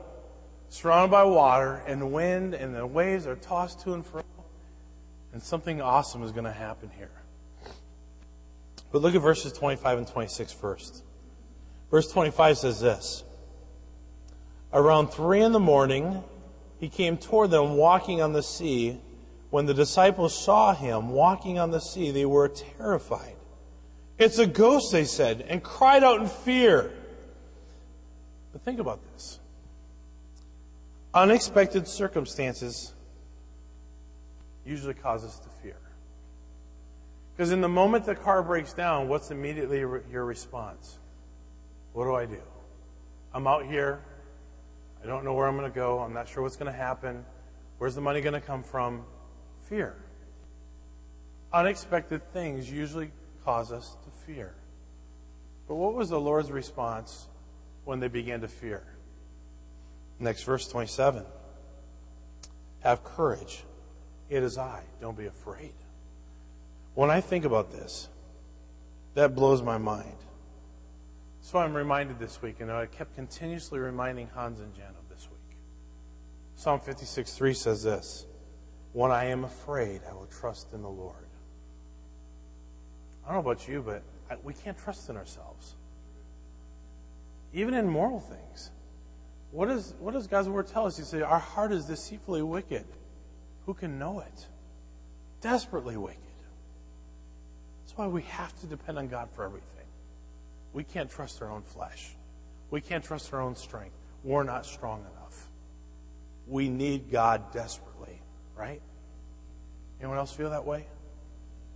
surrounded 0.70 1.12
by 1.12 1.24
water 1.24 1.82
and 1.88 2.12
wind, 2.12 2.54
and 2.54 2.76
the 2.76 2.86
waves 2.86 3.26
are 3.26 3.36
tossed 3.36 3.82
to 3.82 3.94
and 3.94 4.06
fro. 4.06 4.22
And 5.34 5.42
something 5.42 5.82
awesome 5.82 6.24
is 6.24 6.32
going 6.32 6.46
to 6.46 6.52
happen 6.52 6.90
here. 6.98 7.12
But 8.92 9.02
look 9.02 9.16
at 9.16 9.22
verses 9.22 9.52
25 9.54 9.98
and 9.98 10.08
26 10.08 10.52
first. 10.54 11.04
Verse 11.92 12.12
25 12.12 12.58
says 12.58 12.80
this 12.80 13.24
Around 14.74 15.08
three 15.08 15.42
in 15.42 15.52
the 15.52 15.60
morning, 15.60 16.24
he 16.80 16.90
came 16.90 17.18
toward 17.18 17.52
them 17.52 17.76
walking 17.78 18.22
on 18.22 18.34
the 18.34 18.44
sea. 18.44 19.02
When 19.50 19.66
the 19.66 19.74
disciples 19.74 20.38
saw 20.38 20.74
him 20.74 21.10
walking 21.10 21.58
on 21.58 21.72
the 21.72 21.80
sea, 21.80 22.12
they 22.12 22.26
were 22.26 22.50
terrified. 22.50 23.37
It's 24.18 24.40
a 24.40 24.48
ghost, 24.48 24.92
they 24.92 25.06
said, 25.06 25.46
and 25.48 25.64
cried 25.64 26.04
out 26.04 26.22
in 26.22 26.28
fear. 26.28 26.92
But 28.52 28.62
think 28.64 28.80
about 28.80 29.00
this 29.14 29.40
unexpected 31.14 31.88
circumstances 31.88 32.94
usually 34.66 34.94
cause 34.94 35.26
us 35.26 35.40
to 35.40 35.50
fear. 35.64 35.78
Because 37.36 37.52
in 37.52 37.62
the 37.62 37.70
moment 37.70 38.06
the 38.06 38.16
car 38.16 38.44
breaks 38.44 38.74
down, 38.74 39.08
what's 39.08 39.32
immediately 39.32 39.80
your 39.80 40.26
response? 40.26 41.00
What 41.94 42.06
do 42.06 42.14
I 42.14 42.26
do? 42.26 42.42
I'm 43.34 43.48
out 43.48 43.66
here. 43.66 44.00
I 45.04 45.08
don't 45.08 45.24
know 45.24 45.34
where 45.34 45.48
I'm 45.48 45.58
going 45.58 45.72
to 45.72 45.76
go. 45.76 46.00
I'm 46.00 46.14
not 46.14 46.28
sure 46.28 46.44
what's 46.44 46.56
going 46.56 46.72
to 46.72 46.78
happen. 46.78 47.26
Where's 47.78 47.96
the 47.96 48.02
money 48.02 48.22
going 48.22 48.34
to 48.34 48.42
come 48.42 48.64
from? 48.64 49.04
Fear. 49.70 49.96
Unexpected 51.54 52.22
things 52.34 52.72
usually 52.72 53.12
cause 53.46 53.72
us 53.72 53.96
to 54.04 54.07
fear. 54.28 54.54
But 55.68 55.76
what 55.76 55.94
was 55.94 56.10
the 56.10 56.20
Lord's 56.20 56.52
response 56.52 57.28
when 57.86 58.00
they 58.00 58.10
began 58.10 58.42
to 58.42 58.48
fear? 58.48 58.84
Next 60.20 60.44
verse 60.44 60.68
27. 60.68 61.24
Have 62.82 63.04
courage. 63.04 63.64
It 64.30 64.44
is 64.44 64.58
I. 64.58 64.84
Don't 65.00 65.18
be 65.18 65.28
afraid. 65.28 65.74
When 66.94 67.10
I 67.10 67.22
think 67.22 67.46
about 67.46 67.72
this, 67.72 68.10
that 69.14 69.34
blows 69.34 69.62
my 69.62 69.78
mind. 69.78 70.18
So 71.42 71.60
I'm 71.60 71.74
reminded 71.74 72.20
this 72.20 72.42
week, 72.42 72.60
and 72.60 72.70
I 72.70 72.86
kept 72.88 73.16
continuously 73.16 73.80
reminding 73.80 74.28
Hans 74.28 74.60
and 74.60 74.74
Jen 74.76 74.90
of 74.90 75.10
this 75.10 75.30
week. 75.30 75.58
Psalm 76.56 76.82
56 76.82 77.34
3 77.34 77.54
says 77.54 77.84
this 77.84 78.26
When 78.92 79.12
I 79.12 79.26
am 79.26 79.46
afraid, 79.46 80.02
I 80.10 80.14
will 80.14 80.28
trust 80.28 80.74
in 80.74 80.82
the 80.82 80.90
Lord. 80.90 81.16
I 83.24 83.34
don't 83.34 83.44
know 83.44 83.52
about 83.52 83.68
you, 83.68 83.82
but 83.82 84.04
we 84.44 84.54
can't 84.54 84.78
trust 84.78 85.10
in 85.10 85.18
ourselves. 85.18 85.76
Even 87.54 87.74
in 87.74 87.88
moral 87.88 88.20
things. 88.20 88.72
What, 89.52 89.70
is, 89.70 89.94
what 90.00 90.14
does 90.14 90.28
God's 90.28 90.50
word 90.50 90.68
tell 90.68 90.86
us? 90.86 90.98
He 90.98 91.04
says, 91.04 91.22
Our 91.22 91.40
heart 91.40 91.72
is 91.72 91.86
deceitfully 91.86 92.42
wicked. 92.42 92.86
Who 93.66 93.74
can 93.74 93.98
know 93.98 94.20
it? 94.20 94.48
Desperately 95.42 95.98
wicked. 95.98 96.20
That's 97.86 97.98
why 97.98 98.08
we 98.08 98.24
have 98.24 98.58
to 98.62 98.68
depend 98.68 98.98
on 98.98 99.08
God 99.08 99.30
for 99.32 99.46
everything. 99.46 99.68
We 100.74 100.84
can't 100.84 101.10
trust 101.10 101.42
our 101.42 101.50
own 101.50 101.64
flesh. 101.64 102.16
We 102.70 102.82
can't 102.82 103.04
trust 103.04 103.34
our 103.34 103.42
own 103.42 103.56
strength. 103.56 103.96
We're 104.24 104.44
not 104.44 104.66
strong 104.66 105.00
enough. 105.00 105.48
We 106.48 106.70
need 106.70 107.12
God 107.12 107.52
desperately, 107.54 108.22
right? 108.56 108.82
Anyone 110.00 110.18
else 110.18 110.34
feel 110.34 110.50
that 110.50 110.66
way? 110.66 110.86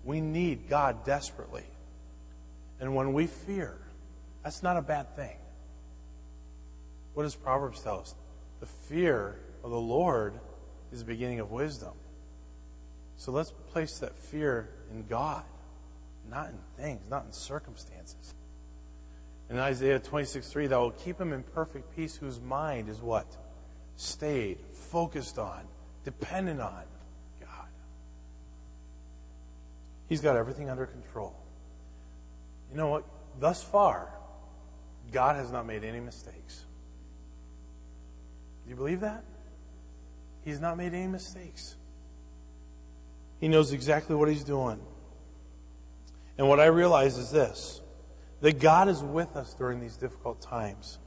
We 0.03 0.21
need 0.21 0.69
God 0.69 1.05
desperately. 1.05 1.65
And 2.81 2.95
when 2.95 3.13
we 3.13 3.27
fear, 3.27 3.77
that's 4.43 4.63
not 4.63 4.75
a 4.75 4.81
bad 4.81 5.15
thing. 5.15 5.37
What 7.13 7.23
does 7.23 7.35
Proverbs 7.35 7.81
tell 7.81 7.99
us? 7.99 8.15
The 8.59 8.65
fear 8.65 9.39
of 9.63 9.69
the 9.69 9.79
Lord 9.79 10.33
is 10.91 10.99
the 10.99 11.05
beginning 11.05 11.39
of 11.39 11.51
wisdom. 11.51 11.93
So 13.17 13.31
let's 13.31 13.53
place 13.71 13.99
that 13.99 14.17
fear 14.17 14.69
in 14.91 15.05
God, 15.07 15.43
not 16.29 16.49
in 16.49 16.57
things, 16.75 17.01
not 17.09 17.25
in 17.25 17.31
circumstances. 17.31 18.33
In 19.51 19.59
Isaiah 19.59 19.99
26, 19.99 20.49
3, 20.49 20.67
that 20.67 20.79
will 20.79 20.91
keep 20.91 21.21
him 21.21 21.33
in 21.33 21.43
perfect 21.43 21.95
peace 21.95 22.15
whose 22.15 22.39
mind 22.41 22.89
is 22.89 22.99
what? 22.99 23.27
Stayed, 23.95 24.57
focused 24.73 25.37
on, 25.37 25.61
dependent 26.03 26.61
on 26.61 26.83
God. 27.41 27.67
He's 30.07 30.21
got 30.21 30.35
everything 30.35 30.69
under 30.69 30.87
control. 30.87 31.35
You 32.71 32.77
know 32.77 32.87
what? 32.87 33.05
Thus 33.39 33.63
far, 33.63 34.09
God 35.11 35.35
has 35.35 35.51
not 35.51 35.65
made 35.65 35.83
any 35.83 35.99
mistakes. 35.99 36.65
Do 38.63 38.69
you 38.69 38.75
believe 38.75 39.01
that? 39.01 39.23
He's 40.43 40.59
not 40.59 40.77
made 40.77 40.93
any 40.93 41.07
mistakes. 41.07 41.75
He 43.39 43.47
knows 43.47 43.73
exactly 43.73 44.15
what 44.15 44.29
he's 44.29 44.43
doing. 44.43 44.79
And 46.37 46.47
what 46.47 46.59
I 46.59 46.65
realize 46.65 47.17
is 47.17 47.31
this 47.31 47.81
that 48.41 48.59
God 48.59 48.89
is 48.89 49.03
with 49.03 49.35
us 49.35 49.53
during 49.53 49.79
these 49.79 49.97
difficult 49.97 50.41
times. 50.41 50.97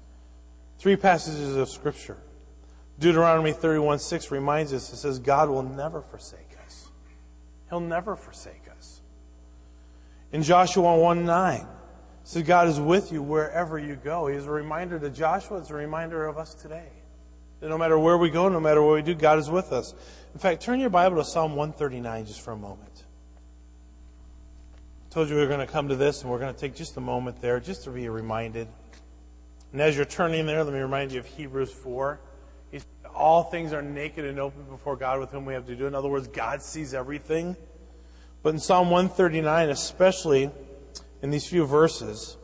Three 0.78 0.96
passages 0.96 1.56
of 1.56 1.68
Scripture. 1.68 2.18
Deuteronomy 2.98 3.52
31 3.52 3.98
6 3.98 4.30
reminds 4.30 4.72
us 4.72 4.92
it 4.92 4.96
says, 4.96 5.18
God 5.18 5.48
will 5.48 5.62
never 5.62 6.00
forsake 6.00 6.56
us. 6.64 6.88
He'll 7.68 7.80
never 7.80 8.14
forsake 8.14 8.68
us. 8.76 9.00
In 10.34 10.42
Joshua 10.42 10.98
1 10.98 11.24
9, 11.24 11.60
it 11.60 11.66
says, 12.24 12.42
God 12.42 12.66
is 12.66 12.80
with 12.80 13.12
you 13.12 13.22
wherever 13.22 13.78
you 13.78 13.94
go. 13.94 14.26
He's 14.26 14.46
a 14.46 14.50
reminder 14.50 14.98
to 14.98 15.08
Joshua, 15.08 15.58
it's 15.58 15.70
a 15.70 15.74
reminder 15.74 16.26
of 16.26 16.38
us 16.38 16.54
today. 16.54 16.88
That 17.60 17.68
no 17.68 17.78
matter 17.78 17.96
where 17.96 18.18
we 18.18 18.30
go, 18.30 18.48
no 18.48 18.58
matter 18.58 18.82
what 18.82 18.94
we 18.94 19.02
do, 19.02 19.14
God 19.14 19.38
is 19.38 19.48
with 19.48 19.72
us. 19.72 19.94
In 20.32 20.40
fact, 20.40 20.60
turn 20.60 20.80
your 20.80 20.90
Bible 20.90 21.18
to 21.18 21.24
Psalm 21.24 21.54
139 21.54 22.26
just 22.26 22.40
for 22.40 22.50
a 22.50 22.56
moment. 22.56 23.04
I 25.08 25.14
told 25.14 25.28
you 25.28 25.36
we 25.36 25.42
were 25.42 25.46
going 25.46 25.64
to 25.64 25.72
come 25.72 25.86
to 25.86 25.94
this, 25.94 26.22
and 26.22 26.30
we're 26.32 26.40
going 26.40 26.52
to 26.52 26.60
take 26.60 26.74
just 26.74 26.96
a 26.96 27.00
moment 27.00 27.40
there 27.40 27.60
just 27.60 27.84
to 27.84 27.90
be 27.90 28.08
reminded. 28.08 28.66
And 29.70 29.80
as 29.80 29.94
you're 29.94 30.04
turning 30.04 30.46
there, 30.46 30.64
let 30.64 30.74
me 30.74 30.80
remind 30.80 31.12
you 31.12 31.20
of 31.20 31.26
Hebrews 31.26 31.70
4. 31.70 32.18
He's, 32.72 32.84
all 33.14 33.44
things 33.44 33.72
are 33.72 33.82
naked 33.82 34.24
and 34.24 34.40
open 34.40 34.64
before 34.64 34.96
God 34.96 35.20
with 35.20 35.30
whom 35.30 35.44
we 35.44 35.54
have 35.54 35.66
to 35.66 35.76
do. 35.76 35.86
In 35.86 35.94
other 35.94 36.08
words, 36.08 36.26
God 36.26 36.60
sees 36.60 36.92
everything. 36.92 37.54
But 38.44 38.52
in 38.52 38.60
Psalm 38.60 38.90
139, 38.90 39.70
especially 39.70 40.50
in 41.22 41.30
these 41.30 41.46
few 41.46 41.64
verses, 41.64 42.36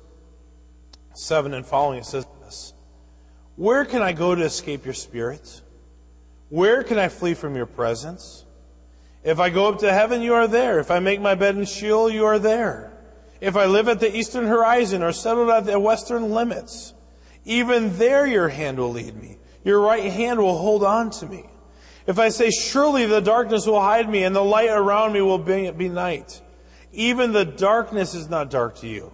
7 1.12 1.52
and 1.52 1.64
following, 1.64 1.98
it 1.98 2.06
says 2.06 2.26
this 2.42 2.72
where 3.56 3.84
can 3.84 4.00
I 4.00 4.12
go 4.12 4.34
to 4.34 4.42
escape 4.42 4.86
your 4.86 4.94
spirit? 4.94 5.60
Where 6.48 6.82
can 6.82 6.98
I 6.98 7.08
flee 7.08 7.34
from 7.34 7.54
your 7.54 7.66
presence? 7.66 8.46
If 9.22 9.38
I 9.38 9.50
go 9.50 9.68
up 9.68 9.80
to 9.80 9.92
heaven, 9.92 10.22
you 10.22 10.32
are 10.32 10.48
there. 10.48 10.80
If 10.80 10.90
I 10.90 10.98
make 11.00 11.20
my 11.20 11.34
bed 11.34 11.56
in 11.56 11.66
Sheol, 11.66 12.08
you 12.08 12.24
are 12.24 12.38
there. 12.38 12.90
If 13.42 13.54
I 13.54 13.66
live 13.66 13.86
at 13.86 14.00
the 14.00 14.16
eastern 14.16 14.46
horizon 14.46 15.02
or 15.02 15.12
settled 15.12 15.50
at 15.50 15.66
the 15.66 15.78
western 15.78 16.30
limits, 16.30 16.94
even 17.44 17.98
there 17.98 18.26
your 18.26 18.48
hand 18.48 18.78
will 18.78 18.92
lead 18.92 19.14
me. 19.14 19.36
Your 19.64 19.80
right 19.80 20.10
hand 20.10 20.40
will 20.40 20.56
hold 20.56 20.82
on 20.82 21.10
to 21.10 21.26
me. 21.26 21.44
If 22.10 22.18
I 22.18 22.30
say, 22.30 22.50
surely 22.50 23.06
the 23.06 23.20
darkness 23.20 23.68
will 23.68 23.80
hide 23.80 24.10
me 24.10 24.24
and 24.24 24.34
the 24.34 24.42
light 24.42 24.68
around 24.68 25.12
me 25.12 25.20
will 25.20 25.38
be, 25.38 25.88
night. 25.88 26.42
Even 26.90 27.30
the 27.30 27.44
darkness 27.44 28.14
is 28.14 28.28
not 28.28 28.50
dark 28.50 28.78
to 28.78 28.88
you. 28.88 29.12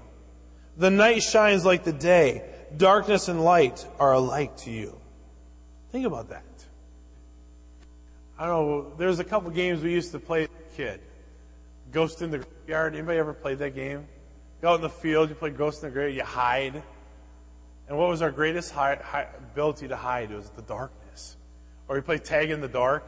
The 0.79 0.91
night 0.91 1.23
shines 1.23 1.63
like 1.63 1.85
the 1.85 1.93
day 1.93 2.43
darkness 2.75 3.29
and 3.29 3.45
light 3.45 3.87
are 3.99 4.15
alike 4.15 4.57
to 4.65 4.71
you. 4.71 4.99
Think 5.93 6.07
about 6.07 6.31
that. 6.31 6.43
I 8.39 8.47
don't 8.47 8.67
know, 8.67 8.93
there's 8.97 9.19
a 9.19 9.25
couple 9.25 9.51
games 9.51 9.83
we 9.83 9.93
used 9.93 10.13
to 10.13 10.19
play 10.19 10.45
as 10.45 10.49
a 10.49 10.75
kid. 10.75 11.03
Ghost 11.93 12.23
in 12.23 12.31
the 12.31 12.39
Graveyard. 12.39 12.95
Anybody 12.95 13.19
ever 13.19 13.35
played 13.35 13.59
that 13.59 13.75
game? 13.75 14.07
Go 14.63 14.71
out 14.71 14.77
in 14.77 14.81
the 14.81 14.89
field, 14.89 15.29
you 15.29 15.35
play 15.35 15.51
Ghost 15.51 15.83
in 15.83 15.91
the 15.91 15.93
Graveyard, 15.93 16.17
you 16.17 16.25
hide. 16.25 16.83
And 17.89 17.99
what 17.99 18.09
was 18.09 18.23
our 18.23 18.31
greatest 18.31 18.73
ability 18.75 19.89
to 19.89 19.97
hide? 19.97 20.31
It 20.31 20.37
was 20.37 20.49
the 20.49 20.63
darkness. 20.63 21.06
Or 21.89 21.97
you 21.97 22.03
play 22.03 22.19
tag 22.19 22.51
in 22.51 22.61
the 22.61 22.69
dark. 22.69 23.07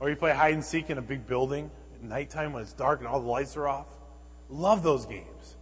Or 0.00 0.10
you 0.10 0.16
play 0.16 0.32
hide 0.32 0.54
and 0.54 0.64
seek 0.64 0.90
in 0.90 0.98
a 0.98 1.02
big 1.02 1.26
building 1.26 1.70
at 1.94 2.02
nighttime 2.02 2.52
when 2.52 2.62
it's 2.62 2.72
dark 2.72 3.00
and 3.00 3.08
all 3.08 3.20
the 3.20 3.28
lights 3.28 3.56
are 3.56 3.68
off. 3.68 3.86
Love 4.48 4.82
those 4.82 5.06
games. 5.06 5.56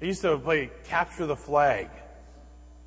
I 0.00 0.04
used 0.04 0.22
to 0.22 0.38
play 0.38 0.70
capture 0.84 1.26
the 1.26 1.36
flag. 1.36 1.88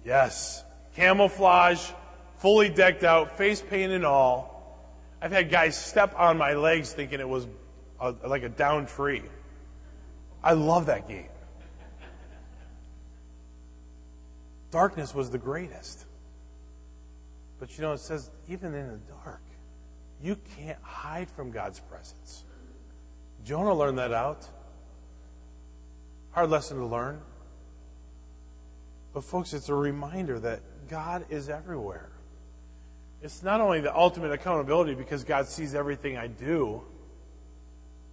Yes. 0.05 0.63
Camouflage, 0.95 1.91
fully 2.37 2.69
decked 2.69 3.03
out, 3.03 3.37
face 3.37 3.61
paint 3.61 3.91
and 3.91 4.05
all. 4.05 4.51
I've 5.21 5.31
had 5.31 5.49
guys 5.49 5.77
step 5.77 6.13
on 6.17 6.37
my 6.37 6.53
legs 6.53 6.91
thinking 6.93 7.19
it 7.19 7.29
was 7.29 7.47
a, 7.99 8.15
like 8.25 8.43
a 8.43 8.49
down 8.49 8.87
tree. 8.87 9.23
I 10.43 10.53
love 10.53 10.87
that 10.87 11.07
game. 11.07 11.27
Darkness 14.71 15.13
was 15.13 15.29
the 15.29 15.37
greatest. 15.37 16.05
But 17.61 17.77
you 17.77 17.83
know, 17.83 17.93
it 17.93 17.99
says 17.99 18.31
even 18.49 18.73
in 18.73 18.87
the 18.87 18.99
dark, 19.23 19.43
you 20.19 20.35
can't 20.57 20.81
hide 20.81 21.29
from 21.29 21.51
God's 21.51 21.79
presence. 21.79 22.43
Jonah 23.45 23.75
learned 23.75 23.99
that 23.99 24.11
out. 24.11 24.47
Hard 26.31 26.49
lesson 26.49 26.77
to 26.77 26.85
learn. 26.85 27.21
But, 29.13 29.23
folks, 29.23 29.53
it's 29.53 29.69
a 29.69 29.75
reminder 29.75 30.39
that 30.39 30.61
God 30.89 31.25
is 31.29 31.49
everywhere. 31.49 32.09
It's 33.21 33.43
not 33.43 33.61
only 33.61 33.79
the 33.79 33.95
ultimate 33.95 34.31
accountability 34.31 34.95
because 34.95 35.23
God 35.23 35.45
sees 35.47 35.75
everything 35.75 36.17
I 36.17 36.25
do, 36.25 36.81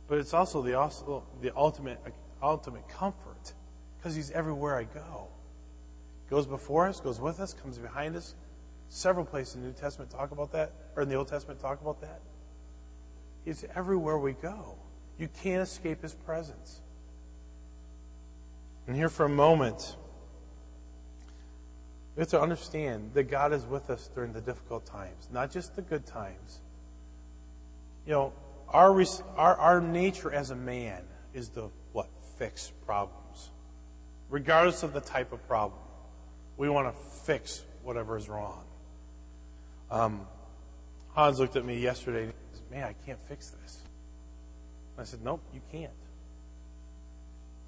but 0.09 0.19
it's 0.19 0.35
also 0.35 0.61
the, 0.61 0.75
also 0.75 1.25
the 1.40 1.57
ultimate, 1.57 1.99
ultimate 2.43 2.87
comfort 2.90 3.55
because 3.97 4.14
He's 4.14 4.31
everywhere 4.31 4.76
I 4.76 4.85
go. 4.85 5.28
Goes 6.28 6.47
before 6.47 6.87
us, 6.87 7.00
goes 7.00 7.19
with 7.19 7.40
us, 7.40 7.55
comes 7.55 7.78
behind 7.78 8.14
us. 8.14 8.35
Several 8.88 9.25
places 9.25 9.57
in 9.57 9.62
the 9.62 9.68
New 9.68 9.75
Testament 9.75 10.11
talk 10.11 10.30
about 10.30 10.52
that, 10.52 10.73
or 10.97 11.02
in 11.02 11.09
the 11.09 11.14
Old 11.14 11.28
Testament 11.28 11.61
talk 11.61 11.80
about 11.80 12.00
that. 12.00 12.21
It's 13.45 13.64
everywhere 13.75 14.18
we 14.18 14.33
go. 14.33 14.76
You 15.18 15.28
can't 15.42 15.62
escape 15.62 16.02
His 16.02 16.14
presence. 16.14 16.80
And 18.87 18.97
here 18.97 19.09
for 19.09 19.26
a 19.26 19.30
moment, 19.30 19.97
we 22.16 22.23
have 22.23 22.30
to 22.30 22.40
understand 22.40 23.12
that 23.14 23.25
God 23.25 23.52
is 23.52 23.66
with 23.66 23.90
us 23.90 24.11
during 24.14 24.33
the 24.33 24.40
difficult 24.40 24.87
times, 24.87 25.28
not 25.30 25.50
just 25.50 25.76
the 25.76 25.83
good 25.83 26.07
times. 26.07 26.61
You 28.07 28.12
know, 28.12 28.33
our, 28.71 29.04
our, 29.37 29.57
our 29.57 29.80
nature 29.80 30.33
as 30.33 30.50
a 30.50 30.57
man 30.57 31.02
is 31.35 31.49
to, 31.50 31.71
what? 31.92 32.09
Fix 32.38 32.73
problems. 32.87 33.50
Regardless 34.30 34.83
of 34.83 34.92
the 34.92 35.00
type 35.00 35.33
of 35.33 35.47
problem. 35.47 35.80
We 36.57 36.68
want 36.68 36.95
to 36.95 37.02
fix 37.25 37.64
whatever 37.83 38.16
is 38.16 38.28
wrong. 38.28 38.64
Um, 39.90 40.26
Hans 41.14 41.38
looked 41.38 41.57
at 41.57 41.64
me 41.64 41.78
yesterday 41.78 42.25
and 42.25 42.33
he 42.33 42.57
said, 42.59 42.71
Man, 42.71 42.85
I 42.85 42.95
can't 43.07 43.21
fix 43.28 43.50
this. 43.50 43.83
I 44.99 45.04
said, 45.04 45.21
Nope, 45.23 45.42
you 45.54 45.61
can't. 45.73 45.92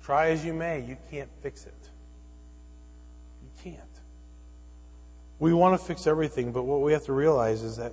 Try 0.02 0.30
as 0.30 0.44
you 0.44 0.52
may, 0.52 0.80
you 0.80 0.96
can't 1.10 1.30
fix 1.42 1.66
it. 1.66 1.90
You 3.42 3.48
can't. 3.62 3.80
We 5.38 5.52
want 5.54 5.78
to 5.78 5.84
fix 5.86 6.06
everything, 6.06 6.52
but 6.52 6.64
what 6.64 6.80
we 6.80 6.92
have 6.92 7.04
to 7.04 7.12
realize 7.12 7.62
is 7.62 7.76
that 7.76 7.92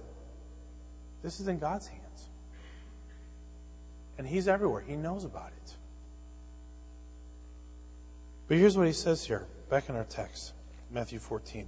this 1.24 1.39
is 1.39 1.48
in 1.48 1.60
God's 1.60 1.88
hands. 1.88 2.29
And 4.17 4.27
He's 4.27 4.48
everywhere. 4.48 4.81
He 4.81 4.96
knows 4.96 5.24
about 5.24 5.51
it. 5.63 5.75
But 8.48 8.57
here's 8.57 8.77
what 8.77 8.88
He 8.88 8.93
says 8.93 9.24
here, 9.24 9.46
back 9.69 9.89
in 9.89 9.96
our 9.96 10.05
text, 10.05 10.53
Matthew 10.91 11.19
14. 11.19 11.67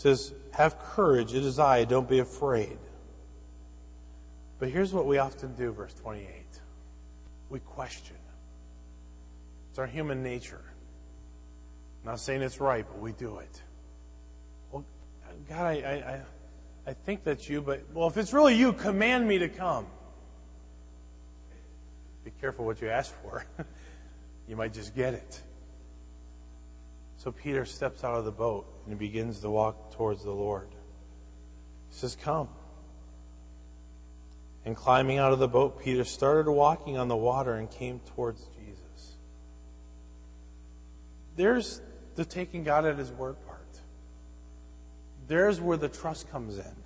Says, 0.00 0.32
Have 0.52 0.78
courage, 0.78 1.34
it 1.34 1.44
is 1.44 1.58
I, 1.58 1.84
don't 1.84 2.08
be 2.08 2.20
afraid. 2.20 2.78
But 4.58 4.70
here's 4.70 4.94
what 4.94 5.06
we 5.06 5.18
often 5.18 5.54
do, 5.54 5.72
verse 5.72 5.92
28. 5.94 6.26
We 7.50 7.60
question. 7.60 8.16
It's 9.68 9.78
our 9.78 9.86
human 9.86 10.22
nature. 10.22 10.62
I'm 12.02 12.12
not 12.12 12.20
saying 12.20 12.40
it's 12.40 12.60
right, 12.60 12.86
but 12.88 12.98
we 12.98 13.12
do 13.12 13.38
it. 13.38 13.62
Well, 14.72 14.86
God, 15.48 15.66
I, 15.66 15.72
I, 15.74 16.20
I 16.90 16.92
think 16.94 17.22
that's 17.22 17.48
you, 17.48 17.60
but, 17.60 17.82
well, 17.92 18.08
if 18.08 18.16
it's 18.16 18.32
really 18.32 18.54
you, 18.54 18.72
command 18.72 19.28
me 19.28 19.38
to 19.38 19.48
come. 19.50 19.86
Be 22.24 22.32
careful 22.40 22.64
what 22.64 22.80
you 22.80 22.88
ask 22.88 23.14
for. 23.22 23.44
you 24.48 24.56
might 24.56 24.72
just 24.72 24.94
get 24.94 25.12
it. 25.12 25.42
So 27.18 27.30
Peter 27.30 27.66
steps 27.66 28.02
out 28.02 28.14
of 28.14 28.24
the 28.24 28.32
boat 28.32 28.66
and 28.90 28.98
begins 28.98 29.40
to 29.40 29.50
walk 29.50 29.92
towards 29.92 30.24
the 30.24 30.32
Lord. 30.32 30.68
He 31.88 31.96
says, 31.96 32.16
Come. 32.20 32.48
And 34.64 34.76
climbing 34.76 35.18
out 35.18 35.32
of 35.32 35.38
the 35.38 35.48
boat, 35.48 35.80
Peter 35.80 36.04
started 36.04 36.50
walking 36.50 36.98
on 36.98 37.08
the 37.08 37.16
water 37.16 37.54
and 37.54 37.70
came 37.70 38.00
towards 38.14 38.44
Jesus. 38.58 39.16
There's 41.36 41.80
the 42.16 42.24
taking 42.24 42.64
God 42.64 42.84
at 42.84 42.98
his 42.98 43.10
word 43.10 43.36
part. 43.46 43.58
There's 45.28 45.60
where 45.60 45.76
the 45.76 45.88
trust 45.88 46.30
comes 46.30 46.58
in. 46.58 46.76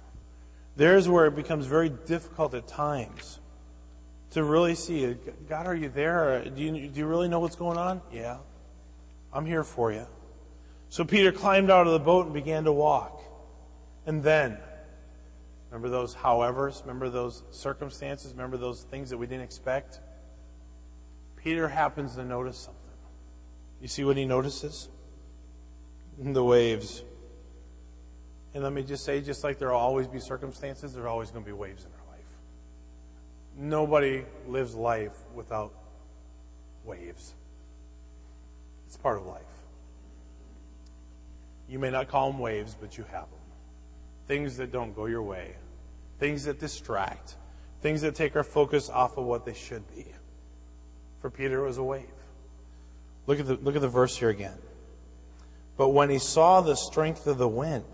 There's 0.77 1.09
where 1.09 1.27
it 1.27 1.35
becomes 1.35 1.67
very 1.67 1.89
difficult 1.89 2.55
at 2.55 2.69
times 2.69 3.41
to 4.33 4.45
really 4.45 4.75
see 4.75 5.17
God, 5.49 5.67
are 5.67 5.75
you 5.75 5.89
there? 5.89 6.45
Do 6.45 6.63
you, 6.63 6.89
do 6.89 7.01
you 7.01 7.07
really 7.07 7.29
know 7.29 7.41
what's 7.41 7.57
going 7.57 7.79
on? 7.79 8.03
Yeah. 8.13 8.39
I'm 9.33 9.47
here 9.47 9.65
for 9.65 9.91
you. 9.91 10.07
So 10.95 11.05
Peter 11.05 11.33
climbed 11.33 11.73
out 11.73 11.89
of 11.89 11.93
the 11.93 11.99
boat 11.99 12.27
and 12.27 12.33
began 12.33 12.63
to 12.63 12.73
walk. 12.73 13.21
And 14.07 14.23
then, 14.23 14.59
remember 15.69 15.89
those 15.89 16.15
howevers? 16.15 16.83
Remember 16.83 17.09
those 17.09 17.43
circumstances? 17.51 18.31
Remember 18.31 18.57
those 18.57 18.85
things 18.85 19.11
that 19.11 19.19
we 19.19 19.27
didn't 19.27 19.43
expect? 19.43 19.99
Peter 21.35 21.67
happens 21.67 22.15
to 22.15 22.25
notice 22.25 22.59
something. 22.59 22.81
You 23.81 23.89
see 23.89 24.05
what 24.05 24.17
he 24.17 24.25
notices? 24.25 24.89
The 26.17 26.45
waves. 26.45 27.03
And 28.55 28.63
let 28.63 28.73
me 28.73 28.85
just 28.85 29.05
say, 29.05 29.21
just 29.21 29.43
like 29.43 29.59
there 29.59 29.71
will 29.71 29.79
always 29.79 30.07
be 30.07 30.21
circumstances, 30.21 30.95
there 30.95 31.03
are 31.03 31.09
always 31.09 31.33
going 31.33 31.43
to 31.43 31.49
be 31.49 31.53
waves 31.53 31.85
in 31.85 31.91
our 31.91 32.17
life. 32.17 32.39
Nobody 33.57 34.25
lives 34.47 34.77
life 34.77 35.17
without 35.35 35.75
waves. 36.85 37.35
It's 38.87 38.97
part 38.97 39.19
of 39.19 39.27
life. 39.27 39.54
You 41.69 41.79
may 41.79 41.91
not 41.91 42.09
call 42.09 42.31
them 42.31 42.41
waves, 42.41 42.77
but 42.79 42.99
you 42.99 43.05
have 43.05 43.31
them. 43.31 43.41
Things 44.27 44.57
that 44.59 44.73
don't 44.73 44.95
go 44.95 45.07
your 45.07 45.23
way, 45.23 45.57
things 46.19 46.45
that 46.45 46.61
distract, 46.61 47.37
things 47.81 48.01
that 48.03 48.15
take 48.15 48.37
our 48.37 48.45
focus 48.45 48.89
off 48.89 49.17
of 49.17 49.25
what 49.25 49.45
they 49.45 49.55
should 49.55 49.87
be. 49.95 50.07
For 51.21 51.31
Peter, 51.31 51.65
it 51.65 51.67
was 51.67 51.79
a 51.79 51.83
wave. 51.83 52.07
Look 53.27 53.41
at 53.41 53.47
the, 53.47 53.55
look 53.57 53.77
at 53.77 53.83
the 53.83 53.89
verse 53.89 54.17
here 54.17 54.29
again. 54.29 54.59
But 55.77 55.91
when 55.91 56.11
he 56.11 56.19
saw 56.19 56.61
the 56.61 56.77
strength 56.77 57.27
of 57.27 57.39
the 57.39 57.49
wind, 57.49 57.85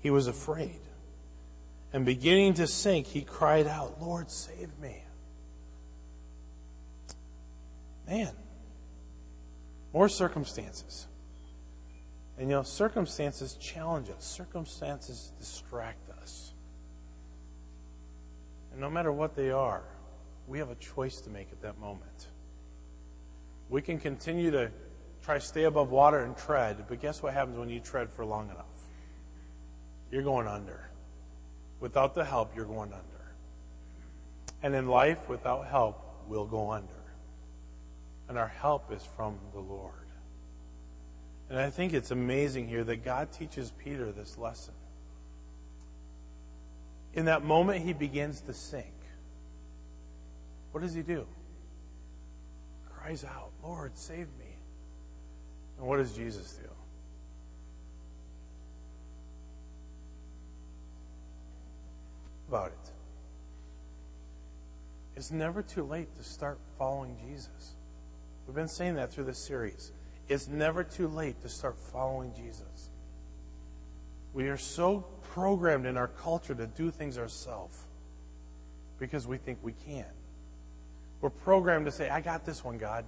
he 0.00 0.10
was 0.10 0.26
afraid. 0.26 0.80
And 1.92 2.04
beginning 2.04 2.54
to 2.54 2.66
sink, 2.66 3.06
he 3.06 3.22
cried 3.22 3.66
out, 3.66 4.00
Lord, 4.00 4.30
save 4.30 4.78
me. 4.78 5.02
Man, 8.06 8.32
more 9.92 10.08
circumstances. 10.08 11.08
And 12.38 12.50
you 12.50 12.56
know, 12.56 12.62
circumstances 12.62 13.54
challenge 13.54 14.10
us, 14.10 14.24
circumstances 14.24 15.32
distract 15.38 16.10
us. 16.10 16.52
And 18.72 18.80
no 18.80 18.90
matter 18.90 19.10
what 19.10 19.34
they 19.34 19.50
are, 19.50 19.84
we 20.46 20.58
have 20.58 20.70
a 20.70 20.74
choice 20.74 21.20
to 21.22 21.30
make 21.30 21.50
at 21.50 21.62
that 21.62 21.78
moment. 21.78 22.26
We 23.68 23.80
can 23.80 23.98
continue 23.98 24.50
to 24.50 24.70
try 25.22 25.34
to 25.34 25.40
stay 25.40 25.64
above 25.64 25.90
water 25.90 26.20
and 26.20 26.36
tread, 26.36 26.84
but 26.88 27.00
guess 27.00 27.22
what 27.22 27.32
happens 27.32 27.58
when 27.58 27.68
you 27.68 27.80
tread 27.80 28.10
for 28.10 28.24
long 28.24 28.50
enough? 28.50 28.66
You're 30.10 30.22
going 30.22 30.46
under. 30.46 30.88
Without 31.80 32.14
the 32.14 32.24
help, 32.24 32.54
you're 32.54 32.64
going 32.64 32.92
under. 32.92 33.02
And 34.62 34.74
in 34.74 34.86
life, 34.86 35.28
without 35.28 35.66
help, 35.66 36.00
we'll 36.28 36.46
go 36.46 36.70
under. 36.70 36.92
And 38.28 38.38
our 38.38 38.48
help 38.48 38.92
is 38.92 39.02
from 39.16 39.38
the 39.52 39.60
Lord. 39.60 40.05
And 41.48 41.58
I 41.58 41.70
think 41.70 41.92
it's 41.92 42.10
amazing 42.10 42.68
here 42.68 42.82
that 42.84 43.04
God 43.04 43.30
teaches 43.30 43.72
Peter 43.78 44.10
this 44.10 44.36
lesson. 44.36 44.74
In 47.14 47.26
that 47.26 47.44
moment, 47.44 47.84
he 47.84 47.92
begins 47.92 48.40
to 48.42 48.52
sink. 48.52 48.92
What 50.72 50.82
does 50.82 50.92
he 50.92 51.02
do? 51.02 51.26
Cries 52.90 53.24
out, 53.24 53.52
Lord, 53.62 53.96
save 53.96 54.26
me. 54.38 54.58
And 55.78 55.86
what 55.86 55.98
does 55.98 56.12
Jesus 56.12 56.52
do? 56.54 56.68
About 62.48 62.68
it. 62.68 62.90
It's 65.16 65.30
never 65.30 65.62
too 65.62 65.84
late 65.84 66.14
to 66.16 66.22
start 66.22 66.58
following 66.78 67.16
Jesus. 67.26 67.76
We've 68.46 68.54
been 68.54 68.68
saying 68.68 68.96
that 68.96 69.12
through 69.12 69.24
this 69.24 69.38
series. 69.38 69.92
It's 70.28 70.48
never 70.48 70.82
too 70.82 71.08
late 71.08 71.40
to 71.42 71.48
start 71.48 71.78
following 71.78 72.32
Jesus. 72.34 72.90
We 74.32 74.48
are 74.48 74.56
so 74.56 75.04
programmed 75.32 75.86
in 75.86 75.96
our 75.96 76.08
culture 76.08 76.54
to 76.54 76.66
do 76.66 76.90
things 76.90 77.18
ourselves 77.18 77.78
because 78.98 79.26
we 79.26 79.36
think 79.36 79.58
we 79.62 79.72
can. 79.86 80.06
We're 81.20 81.30
programmed 81.30 81.86
to 81.86 81.92
say, 81.92 82.08
I 82.08 82.20
got 82.20 82.44
this 82.44 82.64
one, 82.64 82.78
God. 82.78 83.04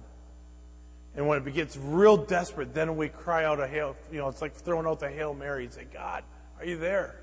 And 1.15 1.27
when 1.27 1.45
it 1.45 1.53
gets 1.53 1.75
real 1.75 2.17
desperate, 2.17 2.73
then 2.73 2.95
we 2.95 3.09
cry 3.09 3.45
out 3.45 3.59
a 3.59 3.67
hail, 3.67 3.95
you 4.11 4.19
know, 4.19 4.27
it's 4.27 4.41
like 4.41 4.53
throwing 4.53 4.85
out 4.85 4.99
the 4.99 5.09
Hail 5.09 5.33
Mary 5.33 5.65
and 5.65 5.73
say, 5.73 5.85
God, 5.91 6.23
are 6.59 6.65
you 6.65 6.77
there? 6.77 7.15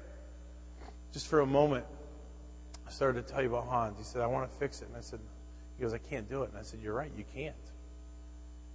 Just 1.13 1.29
for 1.29 1.41
a 1.41 1.47
moment, 1.47 1.87
I 2.87 2.91
started 2.91 3.27
to 3.27 3.33
tell 3.33 3.43
you 3.43 3.49
about 3.49 3.67
Hans. 3.67 3.97
He 3.99 4.05
said, 4.05 4.23
I 4.23 4.27
want 4.27 4.51
to 4.51 4.59
fix 4.59 4.83
it. 4.83 4.89
And 4.89 4.97
I 4.97 5.01
said, 5.01 5.21
he 5.77 5.83
goes, 5.83 5.95
I 5.95 5.99
can't 5.99 6.29
do 6.29 6.43
it. 6.43 6.51
And 6.51 6.59
I 6.59 6.63
said, 6.63 6.81
you're 6.81 6.95
right, 6.95 7.11
you 7.17 7.25
can't. 7.35 7.55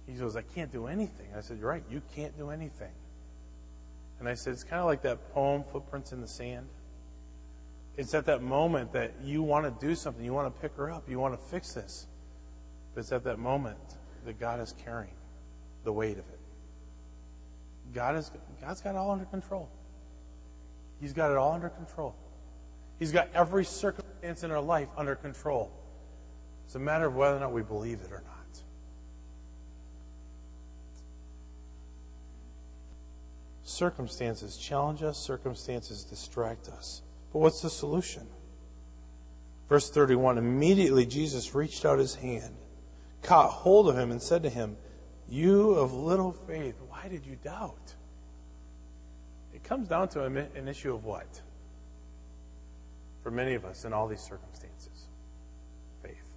He 0.06 0.14
goes, 0.14 0.36
I 0.36 0.42
can't 0.42 0.72
do 0.72 0.86
anything. 0.86 1.28
I 1.36 1.40
said, 1.40 1.58
You're 1.58 1.68
right, 1.68 1.84
you 1.90 2.02
can't 2.14 2.36
do 2.36 2.50
anything. 2.50 2.92
And 4.18 4.28
I 4.28 4.34
said, 4.34 4.52
It's 4.52 4.64
kind 4.64 4.80
of 4.80 4.86
like 4.86 5.02
that 5.02 5.32
poem, 5.32 5.62
Footprints 5.62 6.12
in 6.12 6.20
the 6.20 6.28
Sand. 6.28 6.66
It's 7.96 8.14
at 8.14 8.24
that 8.26 8.42
moment 8.42 8.92
that 8.92 9.12
you 9.22 9.42
want 9.42 9.64
to 9.64 9.86
do 9.86 9.94
something. 9.94 10.24
You 10.24 10.32
want 10.32 10.54
to 10.54 10.60
pick 10.60 10.74
her 10.76 10.90
up. 10.90 11.08
You 11.08 11.18
want 11.18 11.34
to 11.34 11.46
fix 11.48 11.74
this. 11.74 12.06
But 12.94 13.00
it's 13.00 13.12
at 13.12 13.24
that 13.24 13.38
moment 13.38 13.78
that 14.24 14.40
God 14.40 14.60
is 14.60 14.74
carrying 14.84 15.14
the 15.84 15.92
weight 15.92 16.18
of 16.18 16.24
it. 16.30 16.38
God 17.94 18.16
is, 18.16 18.30
God's 18.60 18.80
got 18.80 18.94
it 18.94 18.96
all 18.96 19.10
under 19.10 19.26
control. 19.26 19.68
He's 21.00 21.12
got 21.12 21.30
it 21.30 21.36
all 21.36 21.52
under 21.52 21.68
control. 21.68 22.14
He's 22.98 23.12
got 23.12 23.28
every 23.34 23.64
circumstance 23.64 24.44
in 24.44 24.50
our 24.50 24.60
life 24.60 24.88
under 24.96 25.14
control. 25.14 25.70
It's 26.64 26.76
a 26.76 26.78
matter 26.78 27.06
of 27.06 27.16
whether 27.16 27.36
or 27.36 27.40
not 27.40 27.52
we 27.52 27.62
believe 27.62 28.00
it 28.00 28.12
or 28.12 28.22
not. 28.24 28.41
Circumstances 33.82 34.56
challenge 34.56 35.02
us, 35.02 35.18
circumstances 35.18 36.04
distract 36.04 36.68
us. 36.68 37.02
But 37.32 37.40
what's 37.40 37.62
the 37.62 37.68
solution? 37.68 38.28
Verse 39.68 39.90
31 39.90 40.38
Immediately 40.38 41.04
Jesus 41.04 41.52
reached 41.52 41.84
out 41.84 41.98
his 41.98 42.14
hand, 42.14 42.54
caught 43.22 43.50
hold 43.50 43.88
of 43.88 43.98
him, 43.98 44.12
and 44.12 44.22
said 44.22 44.44
to 44.44 44.50
him, 44.50 44.76
You 45.28 45.72
of 45.72 45.92
little 45.92 46.30
faith, 46.30 46.76
why 46.90 47.08
did 47.08 47.26
you 47.26 47.34
doubt? 47.42 47.96
It 49.52 49.64
comes 49.64 49.88
down 49.88 50.06
to 50.10 50.26
an 50.26 50.68
issue 50.68 50.94
of 50.94 51.04
what? 51.04 51.42
For 53.24 53.32
many 53.32 53.54
of 53.54 53.64
us 53.64 53.84
in 53.84 53.92
all 53.92 54.06
these 54.06 54.22
circumstances 54.22 55.08
faith. 56.04 56.36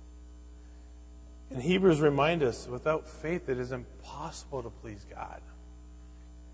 And 1.51 1.61
Hebrews 1.61 2.01
remind 2.01 2.41
us 2.41 2.67
without 2.67 3.07
faith, 3.07 3.49
it 3.49 3.59
is 3.59 3.71
impossible 3.71 4.63
to 4.63 4.71
please 4.71 5.05
God. 5.07 5.41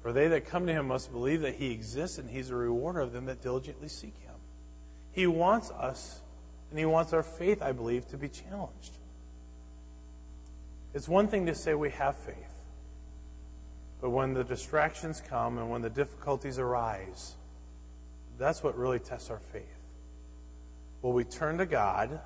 For 0.02 0.12
they 0.12 0.28
that 0.30 0.46
come 0.46 0.66
to 0.68 0.74
him 0.74 0.88
must 0.88 1.12
believe 1.12 1.42
that 1.42 1.56
he 1.56 1.72
exists 1.72 2.18
and 2.18 2.30
he's 2.30 2.50
a 2.50 2.56
rewarder 2.56 3.02
of 3.02 3.14
them 3.14 3.26
that 3.26 3.42
diligently 3.42 3.88
seek 3.88 4.18
him. 4.18 4.36
He 5.12 5.28
wants 5.28 5.70
us, 5.72 6.22
and 6.70 6.80
he 6.80 6.86
wants 6.86 7.14
our 7.14 7.24
faith, 7.24 7.62
I 7.62 7.72
believe, 7.72 8.08
to 8.10 8.18
be 8.18 8.30
challenged. 8.30 8.98
It's 10.94 11.08
one 11.08 11.28
thing 11.28 11.46
to 11.46 11.56
say 11.56 11.74
we 11.74 11.92
have 11.92 12.18
faith. 12.18 12.36
But 14.02 14.10
when 14.10 14.34
the 14.34 14.44
distractions 14.44 15.22
come 15.26 15.58
and 15.58 15.70
when 15.70 15.82
the 15.82 15.90
difficulties 15.90 16.58
arise, 16.58 17.36
that's 18.40 18.64
what 18.64 18.76
really 18.78 19.00
tests 19.00 19.30
our 19.30 19.40
faith. 19.40 19.64
Will 21.02 21.14
we 21.14 21.24
turn 21.24 21.60
to 21.60 21.66
God 21.66 22.20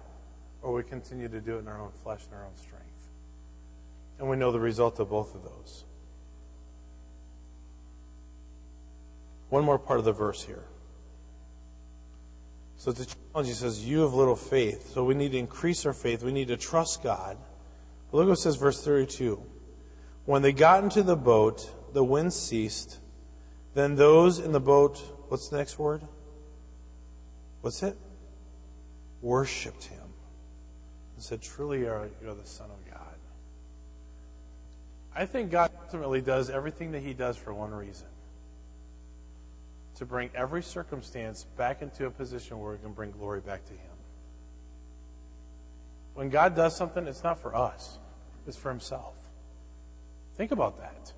or 0.61 0.73
we 0.73 0.83
continue 0.83 1.27
to 1.27 1.41
do 1.41 1.57
it 1.57 1.59
in 1.59 1.67
our 1.67 1.81
own 1.81 1.91
flesh 2.03 2.21
and 2.25 2.35
our 2.35 2.45
own 2.45 2.55
strength? 2.55 2.85
And 4.19 4.29
we 4.29 4.37
know 4.37 4.51
the 4.51 4.59
result 4.59 4.99
of 4.99 5.09
both 5.09 5.35
of 5.35 5.43
those. 5.43 5.83
One 9.55 9.63
more 9.63 9.79
part 9.79 9.99
of 9.99 10.05
the 10.05 10.11
verse 10.11 10.43
here. 10.43 10.65
So 12.75 12.91
a 12.91 12.93
challenge. 12.93 13.47
He 13.47 13.53
says, 13.53 13.87
You 13.87 14.01
have 14.01 14.13
little 14.13 14.35
faith. 14.35 14.91
So 14.93 15.05
we 15.05 15.15
need 15.15 15.31
to 15.31 15.37
increase 15.37 15.85
our 15.85 15.93
faith. 15.93 16.23
We 16.23 16.33
need 16.33 16.49
to 16.49 16.57
trust 16.57 17.01
God. 17.01 17.37
But 18.11 18.17
look 18.17 18.27
what 18.27 18.33
it 18.33 18.41
says, 18.41 18.57
verse 18.57 18.83
32. 18.83 19.41
When 20.25 20.41
they 20.41 20.51
got 20.51 20.83
into 20.83 21.03
the 21.03 21.15
boat, 21.15 21.71
the 21.93 22.03
wind 22.03 22.33
ceased. 22.33 22.99
Then 23.75 23.95
those 23.95 24.39
in 24.39 24.51
the 24.51 24.59
boat, 24.59 24.97
what's 25.29 25.47
the 25.47 25.55
next 25.55 25.79
word? 25.79 26.01
What's 27.61 27.81
it? 27.81 27.95
Worshipped 29.21 29.85
him 29.85 30.09
and 31.15 31.23
said, 31.23 31.41
Truly 31.41 31.79
you 31.79 31.87
are, 31.87 32.09
you 32.21 32.29
are 32.29 32.35
the 32.35 32.45
Son 32.45 32.69
of 32.69 32.91
God. 32.91 33.15
I 35.15 35.25
think 35.25 35.49
God 35.49 35.71
ultimately 35.81 36.19
does 36.19 36.49
everything 36.49 36.91
that 36.91 37.03
he 37.03 37.13
does 37.13 37.37
for 37.37 37.53
one 37.53 37.71
reason 37.71 38.07
to 39.95 40.05
bring 40.05 40.29
every 40.35 40.61
circumstance 40.61 41.45
back 41.57 41.81
into 41.81 42.05
a 42.05 42.11
position 42.11 42.59
where 42.59 42.73
we 42.73 42.77
can 42.77 42.93
bring 42.93 43.11
glory 43.11 43.41
back 43.41 43.65
to 43.65 43.73
him. 43.73 43.79
When 46.13 46.29
God 46.29 46.55
does 46.55 46.75
something, 46.75 47.07
it's 47.07 47.23
not 47.23 47.39
for 47.39 47.55
us, 47.55 47.99
it's 48.47 48.57
for 48.57 48.69
himself. 48.69 49.15
Think 50.35 50.51
about 50.51 50.79
that. 50.79 51.13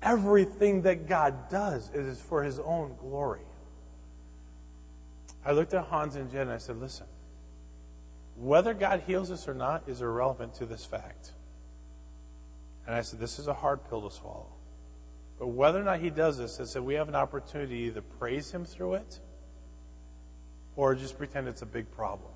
Everything 0.00 0.82
that 0.82 1.08
God 1.08 1.50
does 1.50 1.90
is 1.94 2.20
for 2.20 2.42
his 2.42 2.58
own 2.60 2.94
glory. 3.00 3.40
I 5.44 5.52
looked 5.52 5.74
at 5.74 5.84
Hans 5.84 6.16
and 6.16 6.30
Jen 6.30 6.42
and 6.42 6.50
I 6.50 6.58
said, 6.58 6.76
listen, 6.76 7.06
whether 8.36 8.74
God 8.74 9.02
heals 9.06 9.30
us 9.30 9.48
or 9.48 9.54
not 9.54 9.82
is 9.88 10.00
irrelevant 10.00 10.54
to 10.54 10.66
this 10.66 10.84
fact. 10.84 11.32
And 12.86 12.94
I 12.94 13.02
said, 13.02 13.18
this 13.18 13.38
is 13.38 13.48
a 13.48 13.54
hard 13.54 13.80
pill 13.88 14.08
to 14.08 14.14
swallow. 14.14 14.57
But 15.38 15.48
whether 15.48 15.80
or 15.80 15.84
not 15.84 16.00
he 16.00 16.10
does 16.10 16.38
this, 16.38 16.58
I 16.60 16.64
said, 16.64 16.82
we 16.82 16.94
have 16.94 17.08
an 17.08 17.14
opportunity 17.14 17.78
to 17.78 17.86
either 17.86 18.02
praise 18.02 18.50
him 18.50 18.64
through 18.64 18.94
it 18.94 19.20
or 20.74 20.94
just 20.94 21.16
pretend 21.16 21.48
it's 21.48 21.62
a 21.62 21.66
big 21.66 21.90
problem. 21.92 22.32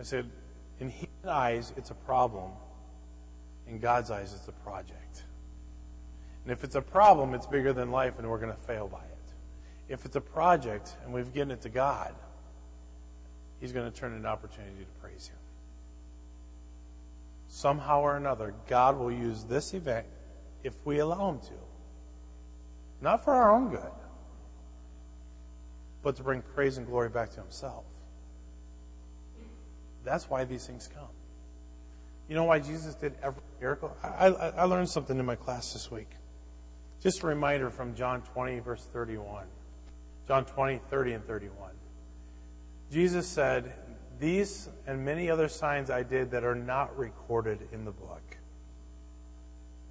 I 0.00 0.04
said, 0.04 0.30
in 0.80 0.88
human 0.88 1.28
eyes, 1.28 1.72
it's 1.76 1.90
a 1.90 1.94
problem. 1.94 2.50
In 3.68 3.78
God's 3.78 4.10
eyes, 4.10 4.32
it's 4.34 4.48
a 4.48 4.52
project. 4.52 5.22
And 6.44 6.52
if 6.52 6.64
it's 6.64 6.74
a 6.74 6.82
problem, 6.82 7.34
it's 7.34 7.46
bigger 7.46 7.72
than 7.72 7.90
life 7.90 8.18
and 8.18 8.28
we're 8.28 8.38
going 8.38 8.54
to 8.54 8.62
fail 8.62 8.88
by 8.88 8.98
it. 8.98 9.92
If 9.92 10.06
it's 10.06 10.16
a 10.16 10.20
project 10.20 10.96
and 11.04 11.12
we've 11.12 11.32
given 11.32 11.50
it 11.50 11.60
to 11.62 11.68
God, 11.68 12.14
He's 13.60 13.72
going 13.72 13.90
to 13.90 13.96
turn 13.96 14.12
it 14.12 14.16
an 14.16 14.26
opportunity 14.26 14.80
to 14.80 15.00
praise 15.00 15.28
Him. 15.28 15.36
Somehow 17.46 18.00
or 18.00 18.16
another, 18.16 18.54
God 18.66 18.98
will 18.98 19.12
use 19.12 19.44
this 19.44 19.74
event 19.74 20.06
if 20.64 20.74
we 20.84 20.98
allow 20.98 21.30
Him 21.30 21.40
to. 21.40 21.54
Not 23.00 23.24
for 23.24 23.34
our 23.34 23.50
own 23.54 23.70
good, 23.70 23.90
but 26.02 26.16
to 26.16 26.22
bring 26.22 26.42
praise 26.42 26.78
and 26.78 26.86
glory 26.86 27.08
back 27.08 27.30
to 27.30 27.40
Himself. 27.40 27.84
That's 30.04 30.28
why 30.28 30.44
these 30.44 30.66
things 30.66 30.88
come. 30.92 31.08
You 32.28 32.36
know 32.36 32.44
why 32.44 32.60
Jesus 32.60 32.94
did 32.94 33.14
every 33.22 33.42
miracle? 33.60 33.96
I, 34.02 34.28
I, 34.28 34.48
I 34.48 34.64
learned 34.64 34.88
something 34.88 35.18
in 35.18 35.26
my 35.26 35.36
class 35.36 35.72
this 35.72 35.90
week. 35.90 36.10
Just 37.02 37.22
a 37.22 37.26
reminder 37.26 37.68
from 37.70 37.94
John 37.94 38.22
20, 38.22 38.60
verse 38.60 38.88
31. 38.92 39.44
John 40.28 40.44
20, 40.44 40.80
30, 40.88 41.12
and 41.12 41.26
31. 41.26 41.70
Jesus 42.92 43.26
said, 43.26 43.72
These 44.20 44.68
and 44.86 45.04
many 45.04 45.28
other 45.28 45.48
signs 45.48 45.90
I 45.90 46.04
did 46.04 46.30
that 46.30 46.44
are 46.44 46.54
not 46.54 46.96
recorded 46.96 47.68
in 47.72 47.84
the 47.84 47.90
book. 47.90 48.36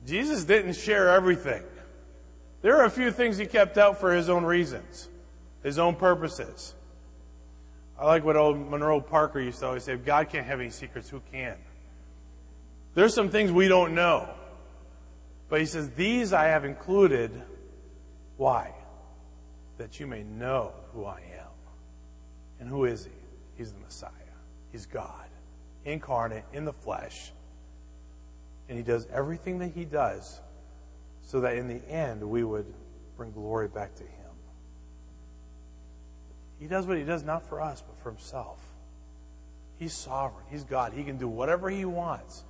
Jesus 0.05 0.43
didn't 0.43 0.73
share 0.73 1.09
everything. 1.09 1.63
There 2.61 2.77
are 2.77 2.85
a 2.85 2.89
few 2.89 3.11
things 3.11 3.37
he 3.37 3.45
kept 3.45 3.77
out 3.77 3.99
for 3.99 4.13
his 4.13 4.29
own 4.29 4.43
reasons, 4.43 5.09
his 5.63 5.79
own 5.79 5.95
purposes. 5.95 6.75
I 7.99 8.05
like 8.05 8.23
what 8.23 8.35
old 8.35 8.57
Monroe 8.57 9.01
Parker 9.01 9.39
used 9.39 9.59
to 9.59 9.67
always 9.67 9.83
say 9.83 9.93
if 9.93 10.05
God 10.05 10.29
can't 10.29 10.45
have 10.45 10.59
any 10.59 10.69
secrets, 10.69 11.09
who 11.09 11.21
can? 11.31 11.55
There's 12.93 13.13
some 13.13 13.29
things 13.29 13.51
we 13.51 13.67
don't 13.67 13.95
know. 13.95 14.29
But 15.49 15.59
he 15.59 15.65
says, 15.65 15.89
These 15.91 16.33
I 16.33 16.45
have 16.45 16.65
included. 16.65 17.31
Why? 18.37 18.73
That 19.77 19.99
you 19.99 20.07
may 20.07 20.23
know 20.23 20.71
who 20.93 21.05
I 21.05 21.19
am. 21.19 21.47
And 22.59 22.69
who 22.69 22.85
is 22.85 23.05
he? 23.05 23.11
He's 23.57 23.71
the 23.71 23.79
Messiah. 23.79 24.09
He's 24.71 24.85
God, 24.85 25.27
incarnate 25.85 26.45
in 26.53 26.65
the 26.65 26.73
flesh. 26.73 27.33
And 28.69 28.77
he 28.77 28.83
does 28.83 29.07
everything 29.11 29.59
that 29.59 29.71
he 29.73 29.85
does 29.85 30.39
so 31.21 31.41
that 31.41 31.57
in 31.57 31.67
the 31.67 31.81
end 31.89 32.23
we 32.23 32.43
would 32.43 32.73
bring 33.17 33.31
glory 33.31 33.67
back 33.67 33.95
to 33.95 34.03
him. 34.03 34.11
He 36.59 36.67
does 36.67 36.85
what 36.85 36.97
he 36.97 37.03
does 37.03 37.23
not 37.23 37.47
for 37.47 37.59
us, 37.59 37.81
but 37.81 38.01
for 38.01 38.11
himself. 38.11 38.59
He's 39.77 39.93
sovereign. 39.93 40.45
He's 40.49 40.63
God. 40.63 40.93
He 40.93 41.03
can 41.03 41.17
do 41.17 41.27
whatever 41.27 41.69
he 41.69 41.85
wants. 41.85 42.43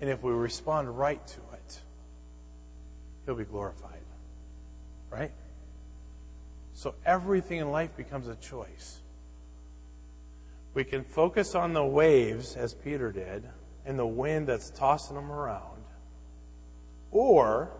And 0.00 0.10
if 0.10 0.22
we 0.22 0.30
respond 0.32 0.98
right 0.98 1.26
to 1.26 1.40
it, 1.54 1.80
he'll 3.24 3.34
be 3.34 3.44
glorified. 3.44 4.02
Right? 5.10 5.32
So 6.74 6.94
everything 7.06 7.58
in 7.58 7.70
life 7.70 7.96
becomes 7.96 8.28
a 8.28 8.34
choice. 8.34 9.00
We 10.74 10.84
can 10.84 11.04
focus 11.04 11.54
on 11.54 11.72
the 11.72 11.84
waves, 11.84 12.56
as 12.56 12.74
Peter 12.74 13.12
did, 13.12 13.48
and 13.84 13.98
the 13.98 14.06
wind 14.06 14.46
that's 14.46 14.70
tossing 14.70 15.16
them 15.16 15.30
around. 15.30 15.84
Or 17.10 17.70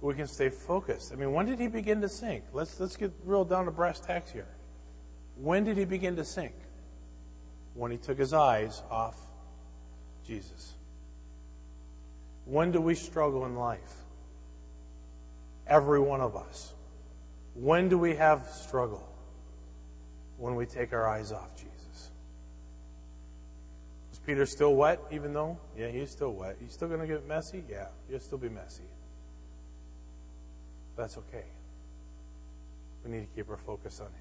we 0.00 0.14
can 0.14 0.26
stay 0.26 0.50
focused. 0.50 1.12
I 1.12 1.16
mean, 1.16 1.32
when 1.32 1.46
did 1.46 1.58
he 1.58 1.68
begin 1.68 2.00
to 2.02 2.08
sink? 2.08 2.44
Let's, 2.52 2.78
let's 2.78 2.96
get 2.96 3.12
real 3.24 3.44
down 3.44 3.64
to 3.64 3.70
brass 3.70 4.00
tacks 4.00 4.30
here. 4.30 4.48
When 5.36 5.64
did 5.64 5.76
he 5.76 5.84
begin 5.84 6.16
to 6.16 6.24
sink? 6.24 6.54
When 7.74 7.90
he 7.90 7.96
took 7.96 8.18
his 8.18 8.32
eyes 8.32 8.82
off 8.90 9.16
Jesus. 10.26 10.74
When 12.44 12.70
do 12.70 12.80
we 12.80 12.94
struggle 12.94 13.46
in 13.46 13.56
life? 13.56 13.94
Every 15.66 16.00
one 16.00 16.20
of 16.20 16.36
us. 16.36 16.74
When 17.54 17.88
do 17.88 17.98
we 17.98 18.16
have 18.16 18.46
struggle? 18.48 19.08
When 20.36 20.54
we 20.54 20.66
take 20.66 20.92
our 20.92 21.08
eyes 21.08 21.32
off 21.32 21.56
Jesus. 21.56 21.73
Peter 24.26 24.46
still 24.46 24.74
wet, 24.74 25.00
even 25.10 25.32
though? 25.32 25.58
Yeah, 25.76 25.88
he's 25.88 26.10
still 26.10 26.32
wet. 26.32 26.56
He's 26.60 26.72
still 26.72 26.88
going 26.88 27.00
to 27.00 27.06
get 27.06 27.26
messy? 27.26 27.62
Yeah, 27.68 27.86
he'll 28.08 28.20
still 28.20 28.38
be 28.38 28.48
messy. 28.48 28.84
That's 30.96 31.18
okay. 31.18 31.44
We 33.04 33.10
need 33.10 33.20
to 33.20 33.36
keep 33.36 33.50
our 33.50 33.56
focus 33.56 34.00
on 34.00 34.06
him. 34.06 34.14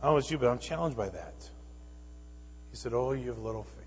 I 0.00 0.06
don't 0.06 0.14
know 0.14 0.18
about 0.18 0.30
you, 0.30 0.38
but 0.38 0.48
I'm 0.48 0.58
challenged 0.58 0.96
by 0.96 1.08
that. 1.08 1.50
He 2.70 2.76
said, 2.76 2.92
Oh, 2.94 3.12
you 3.12 3.28
have 3.28 3.38
little 3.38 3.64
faith. 3.64 3.86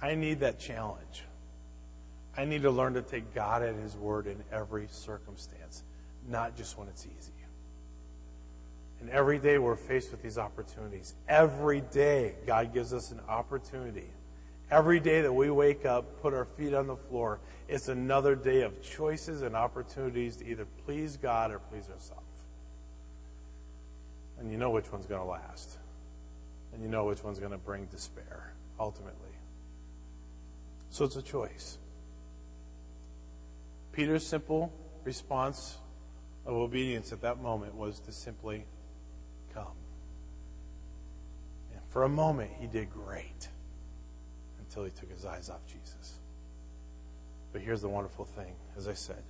I 0.00 0.14
need 0.14 0.40
that 0.40 0.58
challenge. 0.58 1.24
I 2.36 2.44
need 2.44 2.62
to 2.62 2.70
learn 2.70 2.94
to 2.94 3.02
take 3.02 3.34
God 3.34 3.62
at 3.62 3.74
His 3.74 3.94
word 3.96 4.26
in 4.26 4.42
every 4.50 4.88
circumstance, 4.90 5.84
not 6.28 6.56
just 6.56 6.78
when 6.78 6.88
it's 6.88 7.06
easy. 7.06 7.32
And 9.02 9.10
every 9.10 9.40
day 9.40 9.58
we're 9.58 9.74
faced 9.74 10.12
with 10.12 10.22
these 10.22 10.38
opportunities. 10.38 11.16
Every 11.28 11.80
day 11.80 12.36
God 12.46 12.72
gives 12.72 12.94
us 12.94 13.10
an 13.10 13.18
opportunity. 13.28 14.12
Every 14.70 15.00
day 15.00 15.22
that 15.22 15.32
we 15.32 15.50
wake 15.50 15.84
up, 15.84 16.22
put 16.22 16.32
our 16.32 16.44
feet 16.44 16.72
on 16.72 16.86
the 16.86 16.94
floor, 16.94 17.40
it's 17.68 17.88
another 17.88 18.36
day 18.36 18.62
of 18.62 18.80
choices 18.80 19.42
and 19.42 19.56
opportunities 19.56 20.36
to 20.36 20.46
either 20.46 20.66
please 20.86 21.16
God 21.16 21.50
or 21.50 21.58
please 21.58 21.90
ourselves. 21.90 22.22
And 24.38 24.52
you 24.52 24.56
know 24.56 24.70
which 24.70 24.92
one's 24.92 25.06
going 25.06 25.20
to 25.20 25.26
last. 25.26 25.78
And 26.72 26.80
you 26.80 26.88
know 26.88 27.04
which 27.06 27.24
one's 27.24 27.40
going 27.40 27.50
to 27.50 27.58
bring 27.58 27.86
despair, 27.86 28.54
ultimately. 28.78 29.34
So 30.90 31.04
it's 31.04 31.16
a 31.16 31.22
choice. 31.22 31.76
Peter's 33.90 34.24
simple 34.24 34.72
response 35.02 35.78
of 36.46 36.54
obedience 36.54 37.12
at 37.12 37.20
that 37.22 37.42
moment 37.42 37.74
was 37.74 37.98
to 38.00 38.12
simply 38.12 38.64
come. 39.54 39.76
And 41.72 41.80
for 41.88 42.04
a 42.04 42.08
moment, 42.08 42.50
he 42.58 42.66
did 42.66 42.90
great 42.90 43.48
until 44.58 44.84
he 44.84 44.90
took 44.90 45.10
his 45.10 45.24
eyes 45.24 45.50
off 45.50 45.60
Jesus. 45.66 46.18
But 47.52 47.60
here's 47.60 47.82
the 47.82 47.88
wonderful 47.88 48.24
thing 48.24 48.54
as 48.76 48.88
I 48.88 48.94
said, 48.94 49.22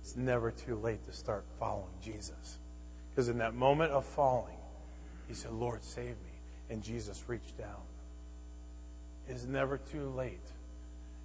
it's 0.00 0.16
never 0.16 0.50
too 0.50 0.76
late 0.76 1.04
to 1.06 1.12
start 1.12 1.44
following 1.58 1.94
Jesus. 2.00 2.58
Because 3.10 3.28
in 3.28 3.38
that 3.38 3.54
moment 3.54 3.92
of 3.92 4.04
falling, 4.04 4.56
he 5.26 5.34
said, 5.34 5.52
Lord, 5.52 5.82
save 5.82 6.06
me. 6.06 6.40
And 6.70 6.82
Jesus 6.82 7.24
reached 7.26 7.58
down. 7.58 7.82
It's 9.28 9.44
never 9.44 9.78
too 9.78 10.08
late. 10.10 10.46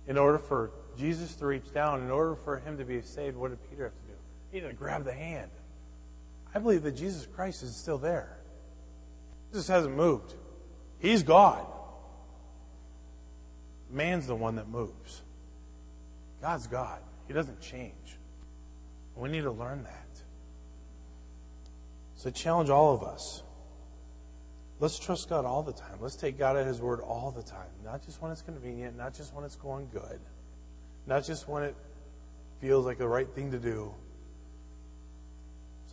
In 0.07 0.17
order 0.17 0.37
for 0.37 0.71
Jesus 0.97 1.35
to 1.35 1.45
reach 1.45 1.71
down, 1.73 2.01
in 2.01 2.11
order 2.11 2.35
for 2.35 2.57
him 2.57 2.77
to 2.77 2.83
be 2.83 3.01
saved, 3.01 3.37
what 3.37 3.51
did 3.51 3.69
Peter 3.69 3.83
have 3.85 3.93
to 3.93 4.07
do? 4.07 4.17
He 4.51 4.59
had 4.59 4.69
to 4.69 4.73
grab 4.73 5.05
the 5.05 5.13
hand. 5.13 5.51
I 6.53 6.59
believe 6.59 6.83
that 6.83 6.93
Jesus 6.93 7.25
Christ 7.25 7.63
is 7.63 7.75
still 7.75 7.97
there. 7.97 8.37
Jesus 9.51 9.67
hasn't 9.67 9.95
moved. 9.95 10.33
He's 10.99 11.23
God. 11.23 11.65
Man's 13.89 14.27
the 14.27 14.35
one 14.35 14.55
that 14.55 14.67
moves. 14.67 15.21
God's 16.41 16.67
God. 16.67 16.99
He 17.27 17.33
doesn't 17.33 17.61
change. 17.61 18.17
We 19.15 19.29
need 19.29 19.43
to 19.43 19.51
learn 19.51 19.83
that. 19.83 20.07
So 22.15 22.29
challenge 22.29 22.69
all 22.69 22.93
of 22.95 23.03
us. 23.03 23.43
Let's 24.79 24.97
trust 24.97 25.29
God 25.29 25.45
all 25.45 25.63
the 25.63 25.73
time. 25.73 25.97
Let's 26.01 26.15
take 26.15 26.37
God 26.37 26.57
at 26.57 26.65
His 26.65 26.81
word 26.81 26.99
all 26.99 27.31
the 27.31 27.43
time. 27.43 27.69
Not 27.85 28.03
just 28.03 28.21
when 28.21 28.31
it's 28.31 28.41
convenient, 28.41 28.97
not 28.97 29.13
just 29.13 29.33
when 29.33 29.45
it's 29.45 29.55
going 29.55 29.87
good, 29.93 30.19
not 31.05 31.23
just 31.23 31.47
when 31.47 31.63
it 31.63 31.75
feels 32.59 32.85
like 32.85 32.97
the 32.97 33.07
right 33.07 33.27
thing 33.35 33.51
to 33.51 33.59
do. 33.59 33.93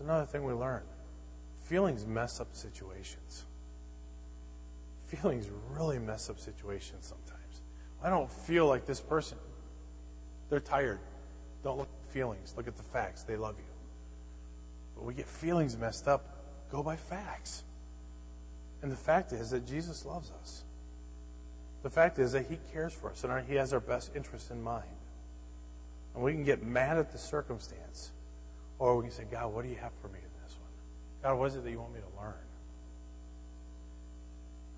Another 0.01 0.25
thing 0.25 0.45
we 0.45 0.55
learn. 0.55 0.83
Feelings 1.65 2.07
mess 2.07 2.41
up 2.41 2.49
situations. 2.53 3.45
Feelings 5.07 5.49
really 5.71 5.99
mess 5.99 6.31
up 6.31 6.39
situations 6.39 7.07
sometimes. 7.07 7.63
I 8.03 8.11
don't 8.11 8.31
feel 8.31 8.67
like 8.67 8.87
this 8.87 9.01
person. 9.01 9.39
They're 10.49 10.61
tired. 10.61 11.01
Don't 11.63 11.79
look 11.79 11.89
at 11.89 12.13
feelings. 12.13 12.55
Look 12.57 12.67
at 12.67 12.77
the 12.77 12.83
facts. 12.83 13.23
They 13.23 13.37
love 13.37 13.57
you. 13.59 13.65
But 14.97 15.05
we 15.05 15.15
get 15.15 15.27
feelings 15.27 15.77
messed 15.77 16.09
up. 16.09 16.25
Go 16.71 16.83
by 16.83 16.97
facts. 16.97 17.65
And 18.83 18.91
the 18.91 18.97
fact 18.97 19.33
is 19.33 19.51
that 19.51 19.67
Jesus 19.67 20.07
loves 20.07 20.33
us. 20.41 20.65
The 21.83 21.91
fact 21.91 22.19
is 22.19 22.33
that 22.33 22.47
He 22.47 22.59
cares 22.73 22.93
for 22.93 23.11
us 23.11 23.25
and 23.25 23.47
He 23.47 23.55
has 23.55 23.73
our 23.73 23.81
best 23.81 24.11
interest 24.15 24.51
in 24.51 24.63
mind. 24.63 24.85
And 26.15 26.25
we 26.25 26.33
can 26.33 26.45
get 26.45 26.63
mad 26.63 26.99
at 26.99 27.13
the 27.13 27.19
circumstance. 27.19 28.13
Or 28.81 28.97
we 28.97 29.03
can 29.03 29.13
say, 29.13 29.25
God, 29.31 29.53
what 29.53 29.63
do 29.63 29.71
you 29.71 29.77
have 29.77 29.93
for 30.01 30.09
me 30.09 30.19
in 30.19 30.43
this 30.43 30.57
one? 30.59 30.71
God, 31.23 31.39
what 31.39 31.51
is 31.51 31.57
it 31.57 31.65
that 31.65 31.71
you 31.71 31.79
want 31.79 31.93
me 31.93 32.01
to 32.01 32.21
learn? 32.21 32.35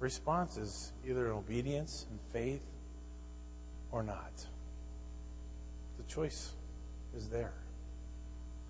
Response 0.00 0.56
is 0.56 0.92
either 1.08 1.26
in 1.26 1.32
obedience 1.32 2.06
and 2.10 2.18
faith 2.32 2.66
or 3.92 4.02
not. 4.02 4.44
The 5.96 6.02
choice 6.12 6.52
is 7.16 7.28
there. 7.28 7.54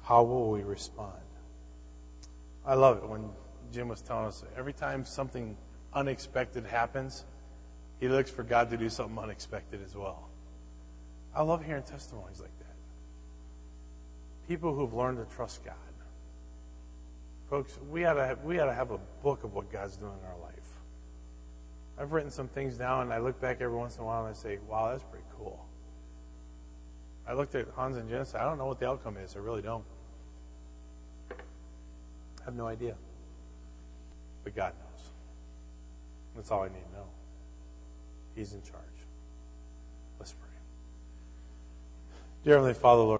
How 0.02 0.22
will 0.22 0.50
we 0.50 0.62
respond? 0.62 1.12
I 2.66 2.74
love 2.74 2.98
it 2.98 3.08
when 3.08 3.30
Jim 3.72 3.88
was 3.88 4.02
telling 4.02 4.26
us 4.26 4.44
every 4.56 4.74
time 4.74 5.06
something 5.06 5.56
unexpected 5.94 6.66
happens, 6.66 7.24
he 8.00 8.08
looks 8.08 8.30
for 8.30 8.42
God 8.42 8.68
to 8.68 8.76
do 8.76 8.90
something 8.90 9.18
unexpected 9.18 9.80
as 9.82 9.96
well. 9.96 10.28
I 11.34 11.42
love 11.42 11.64
hearing 11.64 11.84
testimonies 11.84 12.40
like 12.40 12.56
that. 12.58 12.61
People 14.48 14.74
who've 14.74 14.92
learned 14.92 15.18
to 15.18 15.34
trust 15.34 15.64
God. 15.64 15.74
Folks, 17.48 17.78
we 17.90 18.04
ought 18.06 18.14
to 18.14 18.26
have, 18.26 18.42
we 18.44 18.58
ought 18.60 18.66
to 18.66 18.74
have 18.74 18.90
a 18.90 18.98
book 19.22 19.44
of 19.44 19.52
what 19.54 19.70
God's 19.70 19.96
doing 19.96 20.14
in 20.18 20.26
our 20.26 20.38
life. 20.40 20.52
I've 21.98 22.12
written 22.12 22.30
some 22.30 22.48
things 22.48 22.78
down, 22.78 23.02
and 23.02 23.12
I 23.12 23.18
look 23.18 23.38
back 23.40 23.60
every 23.60 23.76
once 23.76 23.96
in 23.96 24.02
a 24.02 24.06
while 24.06 24.24
and 24.24 24.34
I 24.34 24.38
say, 24.38 24.58
wow, 24.66 24.90
that's 24.90 25.04
pretty 25.04 25.26
cool. 25.36 25.64
I 27.28 27.34
looked 27.34 27.54
at 27.54 27.68
Hans 27.76 27.96
and 27.96 28.26
said, 28.26 28.40
I 28.40 28.44
don't 28.44 28.58
know 28.58 28.66
what 28.66 28.80
the 28.80 28.88
outcome 28.88 29.16
is. 29.18 29.36
I 29.36 29.40
really 29.40 29.62
don't. 29.62 29.84
I 31.30 32.44
have 32.44 32.54
no 32.54 32.66
idea. 32.66 32.96
But 34.42 34.56
God 34.56 34.72
knows. 34.72 35.10
That's 36.34 36.50
all 36.50 36.62
I 36.62 36.68
need 36.68 36.84
to 36.90 36.96
know. 36.96 37.06
He's 38.34 38.54
in 38.54 38.62
charge. 38.62 38.82
Let's 40.18 40.32
pray. 40.32 40.48
Dear 42.44 42.54
Heavenly 42.54 42.74
Father, 42.74 43.02
Lord. 43.02 43.10